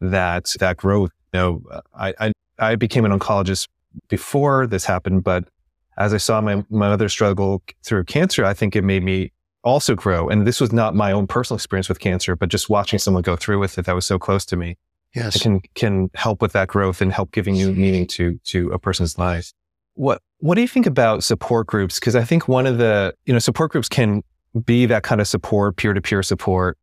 that 0.00 0.54
that 0.60 0.76
growth. 0.76 1.10
You 1.32 1.40
know, 1.40 1.62
I 1.94 2.14
I, 2.20 2.32
I 2.58 2.76
became 2.76 3.06
an 3.06 3.18
oncologist 3.18 3.68
before 4.08 4.66
this 4.66 4.84
happened, 4.84 5.24
but 5.24 5.48
as 5.96 6.14
I 6.14 6.18
saw 6.18 6.40
my, 6.40 6.56
my 6.68 6.88
mother 6.90 7.08
struggle 7.08 7.62
through 7.82 8.04
cancer, 8.04 8.44
I 8.44 8.54
think 8.54 8.76
it 8.76 8.82
made 8.82 9.02
me 9.02 9.32
also 9.64 9.94
grow. 9.94 10.28
And 10.28 10.46
this 10.46 10.60
was 10.60 10.72
not 10.72 10.94
my 10.94 11.12
own 11.12 11.26
personal 11.26 11.56
experience 11.56 11.88
with 11.88 12.00
cancer, 12.00 12.36
but 12.36 12.48
just 12.48 12.70
watching 12.70 12.98
someone 12.98 13.22
go 13.22 13.36
through 13.36 13.58
with 13.58 13.78
it 13.78 13.86
that 13.86 13.94
was 13.94 14.06
so 14.06 14.18
close 14.18 14.44
to 14.46 14.56
me. 14.56 14.78
Yes. 15.14 15.36
It 15.36 15.42
can, 15.42 15.60
can 15.74 16.10
help 16.14 16.40
with 16.40 16.52
that 16.52 16.68
growth 16.68 17.02
and 17.02 17.12
help 17.12 17.32
giving 17.32 17.54
new 17.54 17.72
meaning 17.72 18.06
to, 18.08 18.38
to 18.44 18.70
a 18.70 18.78
person's 18.78 19.18
life. 19.18 19.52
What, 19.94 20.22
what 20.40 20.56
do 20.56 20.60
you 20.60 20.68
think 20.68 20.86
about 20.86 21.22
support 21.22 21.66
groups? 21.66 21.98
Cause 22.00 22.16
I 22.16 22.24
think 22.24 22.48
one 22.48 22.66
of 22.66 22.78
the, 22.78 23.14
you 23.26 23.32
know, 23.32 23.38
support 23.38 23.72
groups 23.72 23.88
can 23.88 24.22
be 24.64 24.86
that 24.86 25.02
kind 25.02 25.20
of 25.20 25.28
support, 25.28 25.76
peer 25.76 25.94
to 25.94 26.00
peer 26.00 26.22
support. 26.22 26.76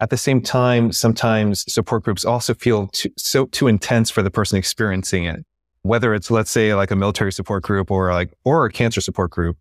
At 0.00 0.10
the 0.10 0.16
same 0.16 0.40
time, 0.42 0.92
sometimes 0.92 1.72
support 1.72 2.04
groups 2.04 2.24
also 2.24 2.52
feel 2.52 2.88
too, 2.88 3.10
so 3.16 3.46
too 3.46 3.68
intense 3.68 4.10
for 4.10 4.22
the 4.22 4.30
person 4.30 4.58
experiencing 4.58 5.24
it 5.24 5.44
whether 5.84 6.14
it's 6.14 6.30
let's 6.30 6.50
say 6.50 6.74
like 6.74 6.90
a 6.90 6.96
military 6.96 7.30
support 7.30 7.62
group 7.62 7.90
or 7.90 8.12
like 8.12 8.32
or 8.44 8.64
a 8.64 8.72
cancer 8.72 9.00
support 9.00 9.30
group 9.30 9.56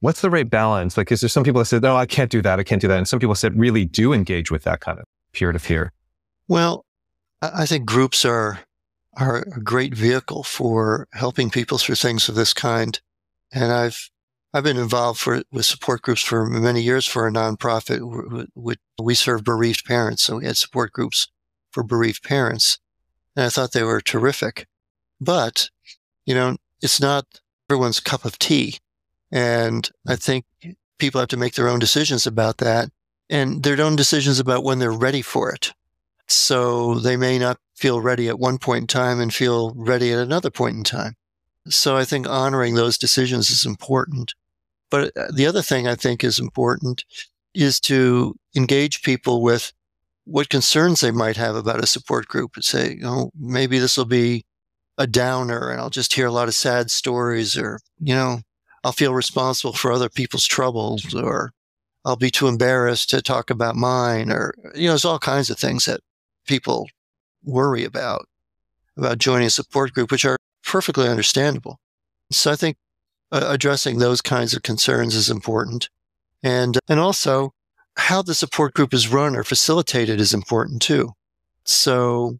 what's 0.00 0.20
the 0.20 0.28
right 0.28 0.50
balance 0.50 0.96
like 0.96 1.10
is 1.10 1.20
there 1.20 1.28
some 1.28 1.44
people 1.44 1.60
that 1.60 1.64
said 1.64 1.80
no 1.80 1.96
i 1.96 2.04
can't 2.04 2.30
do 2.30 2.42
that 2.42 2.60
i 2.60 2.62
can't 2.62 2.82
do 2.82 2.88
that 2.88 2.98
and 2.98 3.08
some 3.08 3.18
people 3.18 3.34
said 3.34 3.58
really 3.58 3.84
do 3.84 4.12
engage 4.12 4.50
with 4.50 4.64
that 4.64 4.80
kind 4.80 4.98
of 4.98 5.04
peer 5.32 5.52
to 5.52 5.58
peer 5.58 5.92
well 6.48 6.84
i 7.40 7.64
think 7.64 7.86
groups 7.86 8.24
are 8.24 8.58
are 9.16 9.38
a 9.38 9.60
great 9.60 9.94
vehicle 9.94 10.42
for 10.42 11.08
helping 11.12 11.50
people 11.50 11.78
through 11.78 11.96
things 11.96 12.28
of 12.28 12.34
this 12.34 12.54
kind 12.54 13.00
and 13.52 13.72
i've 13.72 14.10
i've 14.54 14.64
been 14.64 14.76
involved 14.76 15.18
for 15.18 15.42
with 15.50 15.66
support 15.66 16.02
groups 16.02 16.22
for 16.22 16.46
many 16.46 16.80
years 16.80 17.06
for 17.06 17.26
a 17.26 17.32
nonprofit 17.32 18.46
we, 18.54 18.74
we 19.02 19.14
serve 19.14 19.42
bereaved 19.42 19.84
parents 19.84 20.22
so 20.22 20.36
we 20.36 20.46
had 20.46 20.56
support 20.56 20.92
groups 20.92 21.28
for 21.72 21.82
bereaved 21.82 22.22
parents 22.22 22.78
and 23.34 23.44
i 23.44 23.48
thought 23.48 23.72
they 23.72 23.82
were 23.82 24.00
terrific 24.00 24.66
but, 25.20 25.68
you 26.24 26.34
know, 26.34 26.56
it's 26.80 27.00
not 27.00 27.26
everyone's 27.68 28.00
cup 28.00 28.24
of 28.24 28.38
tea. 28.38 28.78
And 29.30 29.88
I 30.08 30.16
think 30.16 30.44
people 30.98 31.20
have 31.20 31.28
to 31.28 31.36
make 31.36 31.54
their 31.54 31.68
own 31.68 31.78
decisions 31.78 32.26
about 32.26 32.58
that 32.58 32.88
and 33.28 33.62
their 33.62 33.80
own 33.80 33.96
decisions 33.96 34.40
about 34.40 34.64
when 34.64 34.78
they're 34.78 34.90
ready 34.90 35.22
for 35.22 35.52
it. 35.52 35.72
So 36.32 36.94
they 36.94 37.16
may 37.16 37.38
not 37.38 37.58
feel 37.74 38.00
ready 38.00 38.28
at 38.28 38.38
one 38.38 38.58
point 38.58 38.82
in 38.82 38.86
time 38.86 39.20
and 39.20 39.32
feel 39.32 39.72
ready 39.74 40.12
at 40.12 40.18
another 40.18 40.50
point 40.50 40.76
in 40.76 40.84
time. 40.84 41.14
So 41.68 41.96
I 41.96 42.04
think 42.04 42.28
honoring 42.28 42.74
those 42.74 42.98
decisions 42.98 43.50
is 43.50 43.66
important. 43.66 44.34
But 44.90 45.16
uh, 45.16 45.28
the 45.32 45.46
other 45.46 45.62
thing 45.62 45.86
I 45.86 45.94
think 45.94 46.22
is 46.22 46.38
important 46.38 47.04
is 47.54 47.80
to 47.80 48.36
engage 48.56 49.02
people 49.02 49.42
with 49.42 49.72
what 50.24 50.48
concerns 50.48 51.00
they 51.00 51.10
might 51.10 51.36
have 51.36 51.56
about 51.56 51.82
a 51.82 51.86
support 51.86 52.28
group 52.28 52.52
and 52.54 52.64
say, 52.64 52.98
oh, 53.04 53.30
maybe 53.38 53.78
this 53.78 53.96
will 53.96 54.04
be 54.04 54.44
a 54.98 55.06
downer 55.06 55.70
and 55.70 55.80
I'll 55.80 55.90
just 55.90 56.12
hear 56.12 56.26
a 56.26 56.32
lot 56.32 56.48
of 56.48 56.54
sad 56.54 56.90
stories 56.90 57.56
or, 57.56 57.80
you 57.98 58.14
know, 58.14 58.40
I'll 58.84 58.92
feel 58.92 59.14
responsible 59.14 59.72
for 59.72 59.92
other 59.92 60.08
people's 60.08 60.46
troubles 60.46 61.14
or 61.14 61.52
I'll 62.04 62.16
be 62.16 62.30
too 62.30 62.48
embarrassed 62.48 63.10
to 63.10 63.22
talk 63.22 63.50
about 63.50 63.76
mine 63.76 64.30
or, 64.30 64.54
you 64.74 64.84
know, 64.84 64.90
there's 64.90 65.04
all 65.04 65.18
kinds 65.18 65.50
of 65.50 65.58
things 65.58 65.86
that 65.86 66.00
people 66.50 66.88
worry 67.44 67.84
about, 67.84 68.26
about 68.96 69.18
joining 69.18 69.46
a 69.46 69.50
support 69.50 69.94
group, 69.94 70.10
which 70.10 70.26
are 70.26 70.36
perfectly 70.62 71.08
understandable. 71.08 71.78
So 72.30 72.52
I 72.52 72.56
think 72.56 72.76
uh, 73.32 73.46
addressing 73.46 73.98
those 73.98 74.20
kinds 74.20 74.52
of 74.52 74.62
concerns 74.62 75.14
is 75.14 75.30
important. 75.30 75.88
And, 76.42 76.78
and 76.88 77.00
also 77.00 77.54
how 77.96 78.20
the 78.22 78.34
support 78.34 78.74
group 78.74 78.92
is 78.92 79.08
run 79.08 79.36
or 79.36 79.44
facilitated 79.44 80.20
is 80.20 80.34
important 80.34 80.82
too. 80.82 81.12
So 81.64 82.38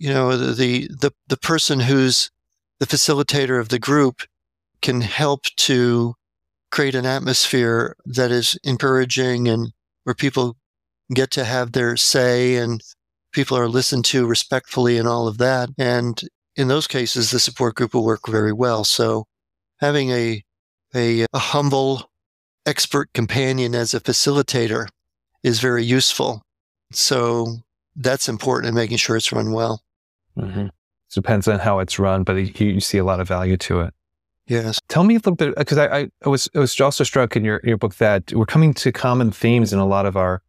you 0.00 0.08
know, 0.08 0.34
the, 0.36 0.88
the, 0.88 1.12
the 1.28 1.36
person 1.36 1.78
who's 1.78 2.30
the 2.78 2.86
facilitator 2.86 3.60
of 3.60 3.68
the 3.68 3.78
group 3.78 4.22
can 4.80 5.02
help 5.02 5.44
to 5.58 6.14
create 6.70 6.94
an 6.94 7.04
atmosphere 7.04 7.96
that 8.06 8.30
is 8.30 8.58
encouraging 8.64 9.46
and 9.46 9.72
where 10.04 10.14
people 10.14 10.56
get 11.12 11.30
to 11.32 11.44
have 11.44 11.72
their 11.72 11.98
say 11.98 12.56
and 12.56 12.80
people 13.32 13.56
are 13.56 13.68
listened 13.68 14.04
to 14.06 14.26
respectfully 14.26 14.98
and 14.98 15.06
all 15.06 15.28
of 15.28 15.38
that. 15.38 15.70
And 15.78 16.20
in 16.56 16.68
those 16.68 16.86
cases, 16.86 17.30
the 17.30 17.40
support 17.40 17.74
group 17.74 17.94
will 17.94 18.04
work 18.04 18.26
very 18.28 18.52
well. 18.52 18.84
So 18.84 19.26
having 19.78 20.10
a, 20.10 20.42
a, 20.94 21.26
a 21.32 21.38
humble 21.38 22.10
expert 22.66 23.12
companion 23.12 23.74
as 23.74 23.94
a 23.94 24.00
facilitator 24.00 24.88
is 25.42 25.60
very 25.60 25.84
useful. 25.84 26.42
So 26.92 27.56
that's 27.96 28.28
important 28.28 28.68
in 28.68 28.74
making 28.74 28.98
sure 28.98 29.16
it's 29.16 29.32
run 29.32 29.52
well. 29.52 29.82
Mm-hmm. 30.36 30.66
It 30.66 30.72
depends 31.14 31.48
on 31.48 31.58
how 31.58 31.78
it's 31.78 31.98
run, 31.98 32.24
but 32.24 32.34
you, 32.34 32.66
you, 32.74 32.80
see 32.80 32.98
a 32.98 33.04
lot 33.04 33.20
of 33.20 33.28
value 33.28 33.56
to 33.58 33.80
it. 33.80 33.94
Yes. 34.46 34.80
Tell 34.88 35.04
me 35.04 35.14
a 35.14 35.18
little 35.18 35.36
bit 35.36 35.54
because 35.56 35.78
I, 35.78 36.08
I, 36.24 36.28
was 36.28 36.48
I 36.54 36.58
was 36.58 36.80
also 36.80 37.04
struck 37.04 37.36
in 37.36 37.44
your 37.44 37.60
your 37.62 37.76
book 37.76 37.94
that 37.96 38.32
we're 38.32 38.46
coming 38.46 38.74
to 38.74 38.90
common 38.90 39.30
themes 39.30 39.72
in 39.72 39.78
a 39.78 39.86
lot 39.86 40.06
of 40.06 40.16
our 40.16 40.42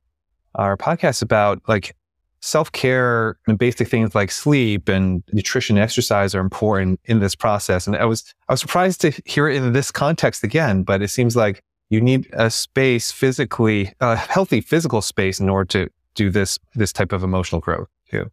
our 0.55 0.75
podcasts 0.75 1.21
about 1.21 1.61
like 1.67 1.95
self 2.41 2.71
care 2.71 3.37
and 3.47 3.57
basic 3.57 3.87
things 3.87 4.13
like 4.13 4.31
sleep 4.31 4.89
and 4.89 5.23
nutrition, 5.31 5.77
and 5.77 5.83
exercise 5.83 6.35
are 6.35 6.41
important 6.41 6.99
in 7.05 7.19
this 7.19 7.35
process. 7.35 7.87
And 7.87 7.95
I 7.95 8.05
was 8.05 8.33
I 8.49 8.53
was 8.53 8.61
surprised 8.61 9.01
to 9.01 9.11
hear 9.25 9.47
it 9.47 9.55
in 9.55 9.73
this 9.73 9.91
context 9.91 10.43
again, 10.43 10.83
but 10.83 11.01
it 11.01 11.09
seems 11.09 11.35
like 11.35 11.63
you 11.89 12.01
need 12.01 12.27
a 12.33 12.49
space 12.49 13.11
physically, 13.11 13.93
a 13.99 14.15
healthy 14.15 14.61
physical 14.61 15.01
space 15.01 15.39
in 15.39 15.49
order 15.49 15.65
to 15.65 15.91
do 16.15 16.29
this 16.29 16.59
this 16.75 16.91
type 16.91 17.11
of 17.13 17.23
emotional 17.23 17.61
growth 17.61 17.87
too. 18.09 18.29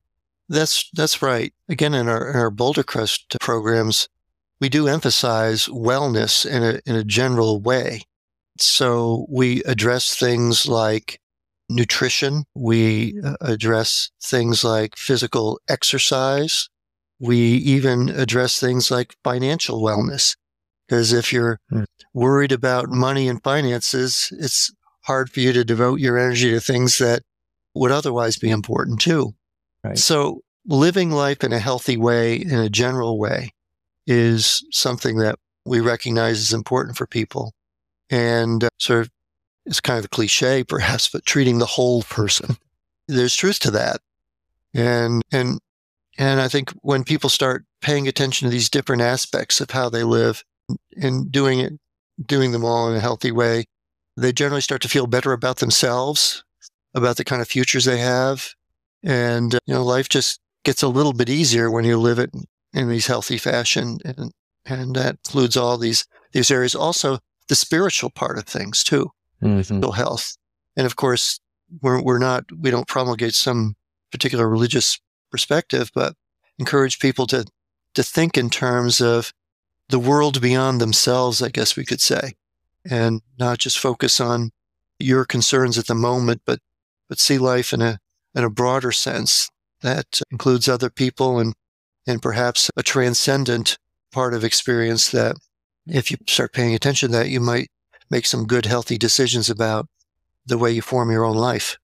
That's 0.48 0.90
that's 0.94 1.22
right. 1.22 1.52
Again, 1.68 1.94
in 1.94 2.08
our 2.08 2.30
in 2.30 2.36
our 2.36 2.50
Boulder 2.50 2.82
Crest 2.82 3.36
programs, 3.40 4.08
we 4.60 4.68
do 4.68 4.88
emphasize 4.88 5.66
wellness 5.66 6.46
in 6.46 6.62
a 6.62 6.80
in 6.86 6.96
a 6.96 7.04
general 7.04 7.60
way. 7.60 8.02
So 8.58 9.26
we 9.28 9.62
address 9.64 10.16
things 10.16 10.66
like 10.66 11.20
nutrition. 11.68 12.44
We 12.54 13.20
uh, 13.22 13.37
address 13.40 14.11
things 14.22 14.64
like 14.64 14.96
physical 14.96 15.61
exercise. 15.68 16.68
We 17.20 17.38
even 17.38 18.09
address 18.09 18.61
things 18.61 18.90
like 18.90 19.14
financial 19.24 19.83
wellness. 19.83 20.37
Because 20.87 21.12
if 21.12 21.33
you're 21.33 21.61
hmm. 21.68 21.85
worried 22.14 22.52
about 22.52 22.88
money 22.88 23.28
and 23.28 23.42
finances, 23.42 24.33
it's 24.38 24.72
hard 25.02 25.31
for 25.31 25.40
you 25.40 25.52
to 25.52 25.64
devote 25.64 26.00
your 26.00 26.18
energy 26.18 26.50
to 26.50 26.61
things 26.61 26.98
that 26.98 27.22
would 27.74 27.90
otherwise 27.90 28.38
be 28.38 28.50
important 28.50 29.00
too. 29.00 29.35
Right. 29.85 29.98
So 29.98 30.40
living 30.66 31.11
life 31.11 31.44
in 31.44 31.52
a 31.52 31.59
healthy 31.59 31.96
way, 31.96 32.37
in 32.37 32.59
a 32.59 32.70
general 32.70 33.18
way, 33.18 33.52
is 34.07 34.64
something 34.70 35.18
that 35.18 35.38
we 35.64 35.81
recognize 35.81 36.40
is 36.40 36.52
important 36.52 36.96
for 36.96 37.07
people. 37.07 37.52
and 38.11 38.64
uh, 38.64 38.68
sort 38.78 39.02
of 39.02 39.11
it's 39.68 39.81
kind 39.81 39.98
of 39.98 40.07
a 40.07 40.09
cliche 40.09 40.64
perhaps, 40.64 41.09
but 41.09 41.26
treating 41.26 41.59
the 41.59 41.66
whole 41.66 42.02
person. 42.02 42.57
There's 43.07 43.37
truth 43.37 43.59
to 43.61 43.70
that. 43.72 44.00
And, 44.74 45.22
and, 45.31 45.59
and 46.18 46.40
I 46.40 46.48
think 46.48 46.72
when 46.83 47.04
people 47.04 47.31
start 47.31 47.64
paying 47.81 48.09
attention 48.09 48.46
to 48.46 48.50
these 48.50 48.70
different 48.70 49.02
aspects 49.02 49.61
of 49.61 49.70
how 49.70 49.88
they 49.88 50.02
live 50.02 50.42
and 50.96 51.31
doing 51.31 51.61
it, 51.61 51.74
doing 52.24 52.52
them 52.52 52.64
all 52.64 52.90
in 52.90 52.96
a 52.96 53.00
healthy 53.00 53.31
way, 53.31 53.66
they 54.16 54.33
generally 54.33 54.61
start 54.61 54.83
to 54.83 54.88
feel 54.88 55.07
better 55.07 55.33
about 55.33 55.59
themselves, 55.59 56.42
about 56.94 57.16
the 57.16 57.24
kind 57.24 57.40
of 57.40 57.48
futures 57.48 57.85
they 57.85 57.98
have. 57.98 58.54
And, 59.04 59.54
you 59.66 59.74
know, 59.74 59.85
life 59.85 60.09
just 60.09 60.40
gets 60.64 60.83
a 60.83 60.88
little 60.88 61.12
bit 61.12 61.28
easier 61.28 61.70
when 61.70 61.85
you 61.85 61.98
live 61.98 62.18
it 62.18 62.31
in 62.72 62.88
these 62.88 63.07
healthy 63.07 63.38
fashion. 63.38 63.98
And, 64.04 64.33
and 64.66 64.96
that 64.96 65.18
includes 65.24 65.57
all 65.57 65.78
these, 65.78 66.07
these 66.33 66.50
areas. 66.50 66.74
Also, 66.74 67.18
the 67.48 67.54
spiritual 67.54 68.11
part 68.11 68.38
of 68.38 68.44
things 68.44 68.83
too, 68.83 69.11
mm-hmm. 69.42 69.74
mental 69.74 69.92
health. 69.92 70.37
And 70.77 70.87
of 70.87 70.96
course, 70.96 71.40
we're, 71.83 72.03
we're 72.03 72.18
not, 72.18 72.44
we 72.53 72.70
don't 72.70 72.88
promulgate 72.88 73.35
some 73.35 73.74
particular 74.11 74.48
religious 74.48 74.98
perspective, 75.31 75.90
but 75.94 76.14
encourage 76.59 76.98
people 76.98 77.27
to, 77.29 77.44
to 77.94 78.03
think 78.03 78.37
in 78.37 78.51
terms 78.51 79.01
of 79.01 79.33
the 79.88 79.98
world 79.98 80.40
beyond 80.40 80.81
themselves, 80.81 81.42
I 81.42 81.48
guess 81.48 81.77
we 81.77 81.85
could 81.85 82.01
say, 82.01 82.35
and 82.88 83.22
not 83.38 83.59
just 83.59 83.79
focus 83.79 84.20
on 84.20 84.51
your 84.98 85.24
concerns 85.24 85.79
at 85.79 85.87
the 85.87 85.94
moment, 85.94 86.42
but, 86.44 86.61
but 87.09 87.18
see 87.18 87.38
life 87.38 87.72
in 87.72 87.83
a, 87.83 87.98
in 88.35 88.44
a 88.44 88.51
broader 88.51 88.92
sense 88.92 89.51
that 89.83 90.20
includes 90.31 90.68
other 90.68 90.90
people 90.90 91.38
and, 91.38 91.55
and 92.07 92.20
perhaps 92.20 92.70
a 92.77 92.83
transcendent 92.83 93.79
part 94.12 94.35
of 94.35 94.44
experience 94.44 95.11
that 95.11 95.37
if 95.87 96.11
you 96.11 96.16
start 96.27 96.53
paying 96.53 96.74
attention 96.74 97.11
to 97.11 97.18
that, 97.18 97.29
you 97.29 97.40
might 97.40 97.68
make 98.10 98.26
some 98.26 98.46
good, 98.46 98.66
healthy 98.66 98.98
decisions 98.98 99.50
about 99.50 99.86
the 100.46 100.58
way 100.58 100.70
you 100.70 100.82
form 100.82 101.10
your 101.10 101.24
own 101.24 101.36
life. 101.36 101.78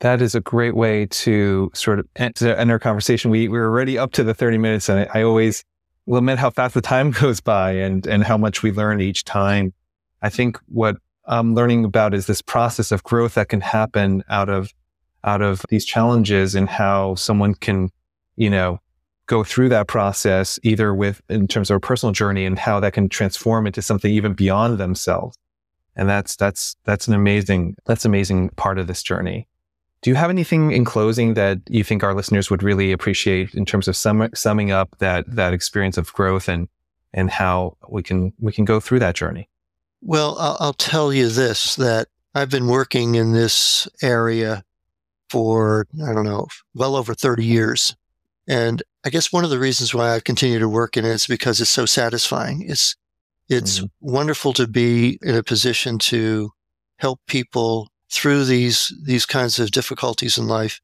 That 0.00 0.22
is 0.22 0.34
a 0.34 0.40
great 0.40 0.74
way 0.74 1.06
to 1.06 1.70
sort 1.74 1.98
of 1.98 2.06
end, 2.16 2.42
our 2.42 2.78
conversation. 2.78 3.30
We, 3.30 3.48
we're 3.48 3.66
already 3.66 3.98
up 3.98 4.12
to 4.12 4.24
the 4.24 4.34
30 4.34 4.58
minutes 4.58 4.88
and 4.88 5.00
I, 5.00 5.20
I 5.20 5.22
always 5.22 5.64
lament 6.06 6.40
how 6.40 6.50
fast 6.50 6.74
the 6.74 6.80
time 6.80 7.10
goes 7.22 7.40
by 7.40 7.72
and, 7.72 8.06
and 8.06 8.24
how 8.24 8.36
much 8.36 8.62
we 8.62 8.72
learn 8.72 9.00
each 9.00 9.24
time. 9.24 9.72
I 10.22 10.28
think 10.28 10.58
what 10.66 10.96
I'm 11.26 11.54
learning 11.54 11.84
about 11.84 12.14
is 12.14 12.26
this 12.26 12.42
process 12.42 12.92
of 12.92 13.02
growth 13.02 13.34
that 13.34 13.48
can 13.48 13.60
happen 13.60 14.24
out 14.28 14.48
of, 14.48 14.72
out 15.24 15.42
of 15.42 15.64
these 15.68 15.84
challenges 15.84 16.54
and 16.54 16.68
how 16.68 17.14
someone 17.14 17.54
can, 17.54 17.90
you 18.36 18.50
know, 18.50 18.80
go 19.26 19.44
through 19.44 19.68
that 19.68 19.86
process 19.86 20.58
either 20.64 20.92
with 20.92 21.22
in 21.28 21.46
terms 21.46 21.70
of 21.70 21.76
a 21.76 21.80
personal 21.80 22.12
journey 22.12 22.44
and 22.44 22.58
how 22.58 22.80
that 22.80 22.92
can 22.92 23.08
transform 23.08 23.66
into 23.66 23.80
something 23.80 24.10
even 24.10 24.32
beyond 24.32 24.78
themselves. 24.78 25.36
And 25.96 26.08
that's, 26.08 26.36
that's, 26.36 26.76
that's 26.84 27.08
an 27.08 27.14
amazing, 27.14 27.76
that's 27.86 28.04
amazing 28.04 28.50
part 28.50 28.78
of 28.78 28.86
this 28.86 29.02
journey. 29.02 29.48
Do 30.02 30.10
you 30.10 30.16
have 30.16 30.30
anything 30.30 30.72
in 30.72 30.84
closing 30.84 31.34
that 31.34 31.58
you 31.68 31.84
think 31.84 32.02
our 32.02 32.14
listeners 32.14 32.50
would 32.50 32.62
really 32.62 32.90
appreciate 32.92 33.54
in 33.54 33.66
terms 33.66 33.86
of 33.86 33.96
sum, 33.96 34.30
summing 34.34 34.70
up 34.70 34.96
that, 34.98 35.24
that 35.28 35.52
experience 35.52 35.98
of 35.98 36.12
growth 36.12 36.48
and, 36.48 36.68
and 37.12 37.30
how 37.30 37.76
we 37.88 38.02
can, 38.02 38.32
we 38.38 38.52
can 38.52 38.64
go 38.64 38.80
through 38.80 39.00
that 39.00 39.14
journey? 39.14 39.48
Well, 40.00 40.36
I'll, 40.38 40.56
I'll 40.60 40.72
tell 40.72 41.12
you 41.12 41.28
this, 41.28 41.76
that 41.76 42.08
I've 42.34 42.50
been 42.50 42.66
working 42.66 43.16
in 43.16 43.32
this 43.32 43.88
area 44.02 44.64
for, 45.28 45.86
I 46.06 46.14
don't 46.14 46.24
know, 46.24 46.46
well 46.74 46.96
over 46.96 47.14
30 47.14 47.44
years. 47.44 47.94
And 48.48 48.82
I 49.04 49.10
guess 49.10 49.32
one 49.32 49.44
of 49.44 49.50
the 49.50 49.58
reasons 49.58 49.94
why 49.94 50.14
I 50.14 50.20
continue 50.20 50.58
to 50.58 50.68
work 50.68 50.96
in 50.96 51.04
it 51.04 51.10
is 51.10 51.26
because 51.26 51.60
it's 51.60 51.70
so 51.70 51.86
satisfying. 51.86 52.62
It's 52.62 52.96
it's 53.50 53.80
mm-hmm. 53.80 53.86
wonderful 54.00 54.52
to 54.54 54.66
be 54.66 55.18
in 55.20 55.34
a 55.34 55.42
position 55.42 55.98
to 55.98 56.52
help 56.98 57.20
people 57.26 57.88
through 58.10 58.44
these 58.44 58.96
these 59.02 59.26
kinds 59.26 59.58
of 59.58 59.72
difficulties 59.72 60.38
in 60.38 60.46
life, 60.46 60.80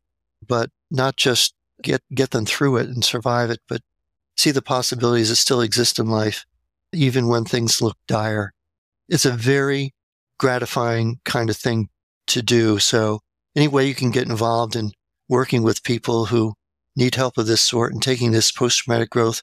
but 0.46 0.70
not 0.90 1.16
just 1.16 1.54
get 1.82 2.02
get 2.12 2.32
them 2.32 2.44
through 2.44 2.76
it 2.76 2.88
and 2.88 3.04
survive 3.04 3.50
it, 3.50 3.60
but 3.68 3.80
see 4.36 4.50
the 4.50 4.62
possibilities 4.62 5.28
that 5.28 5.36
still 5.36 5.60
exist 5.60 5.98
in 5.98 6.08
life, 6.08 6.44
even 6.92 7.28
when 7.28 7.44
things 7.44 7.80
look 7.80 7.96
dire. 8.08 8.52
It's 9.08 9.24
a 9.24 9.30
very 9.30 9.94
gratifying 10.38 11.20
kind 11.24 11.48
of 11.48 11.56
thing 11.56 11.88
to 12.26 12.42
do. 12.42 12.78
So 12.80 13.20
any 13.54 13.68
way 13.68 13.86
you 13.86 13.94
can 13.94 14.10
get 14.10 14.28
involved 14.28 14.74
in 14.74 14.90
working 15.28 15.62
with 15.62 15.84
people 15.84 16.26
who 16.26 16.54
need 16.96 17.14
help 17.14 17.38
of 17.38 17.46
this 17.46 17.60
sort 17.60 17.92
and 17.92 18.02
taking 18.02 18.32
this 18.32 18.50
post 18.50 18.78
traumatic 18.78 19.10
growth 19.10 19.42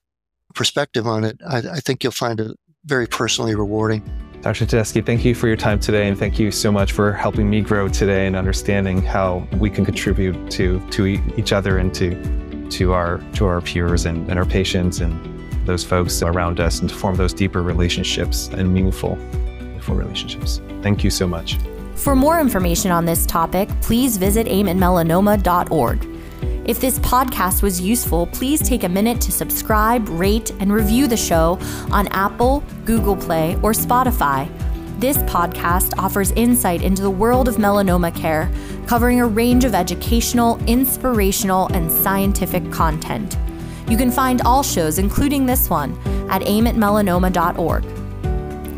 perspective 0.54 1.08
on 1.08 1.24
it, 1.24 1.40
I, 1.48 1.58
I, 1.58 1.80
think 1.80 2.04
you'll 2.04 2.12
find 2.12 2.40
it 2.40 2.58
very 2.86 3.08
personally 3.08 3.56
rewarding. 3.56 4.02
Dr. 4.42 4.66
Tedeschi, 4.66 5.06
thank 5.06 5.24
you 5.24 5.34
for 5.34 5.48
your 5.48 5.56
time 5.56 5.80
today, 5.80 6.10
and 6.10 6.20
thank 6.20 6.38
you 6.38 6.52
so 6.52 6.70
much 6.70 6.92
for 6.92 7.14
helping 7.14 7.50
me 7.50 7.62
grow 7.62 7.88
today 7.88 8.28
and 8.28 8.36
understanding 8.36 9.02
how 9.02 9.48
we 9.58 9.70
can 9.70 9.86
contribute 9.86 10.52
to 10.52 10.86
to 10.90 11.06
each 11.38 11.54
other 11.54 11.78
and 11.78 11.94
to 11.96 12.70
to 12.70 12.92
our 12.92 13.20
to 13.36 13.46
our 13.46 13.62
peers 13.62 14.06
and, 14.06 14.30
and 14.30 14.38
our 14.38 14.46
patients 14.46 15.00
and 15.00 15.14
those 15.66 15.84
folks 15.84 16.22
around 16.22 16.60
us, 16.60 16.82
and 16.82 16.90
to 16.90 16.96
form 16.96 17.16
those 17.16 17.34
deeper 17.34 17.62
relationships 17.62 18.50
and 18.50 18.74
meaningful, 18.74 19.16
meaningful 19.16 19.96
relationships. 19.96 20.62
Thank 20.82 21.06
you 21.06 21.10
so 21.10 21.26
much. 21.26 21.58
For 21.96 22.16
more 22.16 22.42
information 22.42 22.92
on 22.92 23.06
this 23.06 23.26
topic, 23.26 23.70
please 23.80 24.18
visit 24.18 24.46
aimatmelanoma.org. 24.48 26.13
If 26.66 26.80
this 26.80 27.00
podcast 27.00 27.62
was 27.62 27.82
useful, 27.82 28.28
please 28.28 28.62
take 28.62 28.84
a 28.84 28.90
minute 28.90 29.20
to 29.22 29.32
subscribe, 29.32 30.08
rate, 30.10 30.52
and 30.60 30.72
review 30.72 31.08
the 31.08 31.18
show 31.18 31.60
on 31.92 32.08
Apple, 32.10 32.64
Google 32.86 33.16
Play, 33.16 33.56
or 33.64 33.72
Spotify. 33.72 34.50
This 35.00 35.18
podcast 35.18 35.94
offers 35.98 36.32
insight 36.32 36.82
into 36.82 37.02
the 37.02 37.10
world 37.10 37.48
of 37.48 37.56
melanoma 37.56 38.16
care, 38.16 38.50
covering 38.88 39.20
a 39.20 39.28
range 39.28 39.66
of 39.66 39.76
educational, 39.76 40.58
inspirational, 40.66 41.68
and 41.74 41.92
scientific 41.92 42.72
content. 42.72 43.38
You 43.90 43.98
can 43.98 44.12
find 44.12 44.42
all 44.44 44.64
shows, 44.64 45.00
including 45.00 45.46
this 45.46 45.70
one, 45.70 45.92
at 46.30 46.42
aimatmelanoma.org. 46.44 47.86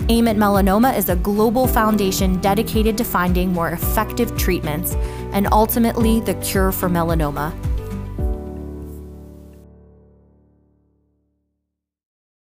Aim 0.08 0.28
at 0.28 0.36
Melanoma 0.36 0.96
is 0.96 1.10
a 1.10 1.16
global 1.16 1.66
foundation 1.66 2.40
dedicated 2.40 2.96
to 2.98 3.04
finding 3.04 3.52
more 3.52 3.70
effective 3.70 4.38
treatments 4.38 4.96
and 5.36 5.48
ultimately 5.52 6.22
the 6.22 6.34
cure 6.36 6.72
for 6.72 6.90
melanoma. 6.90 7.54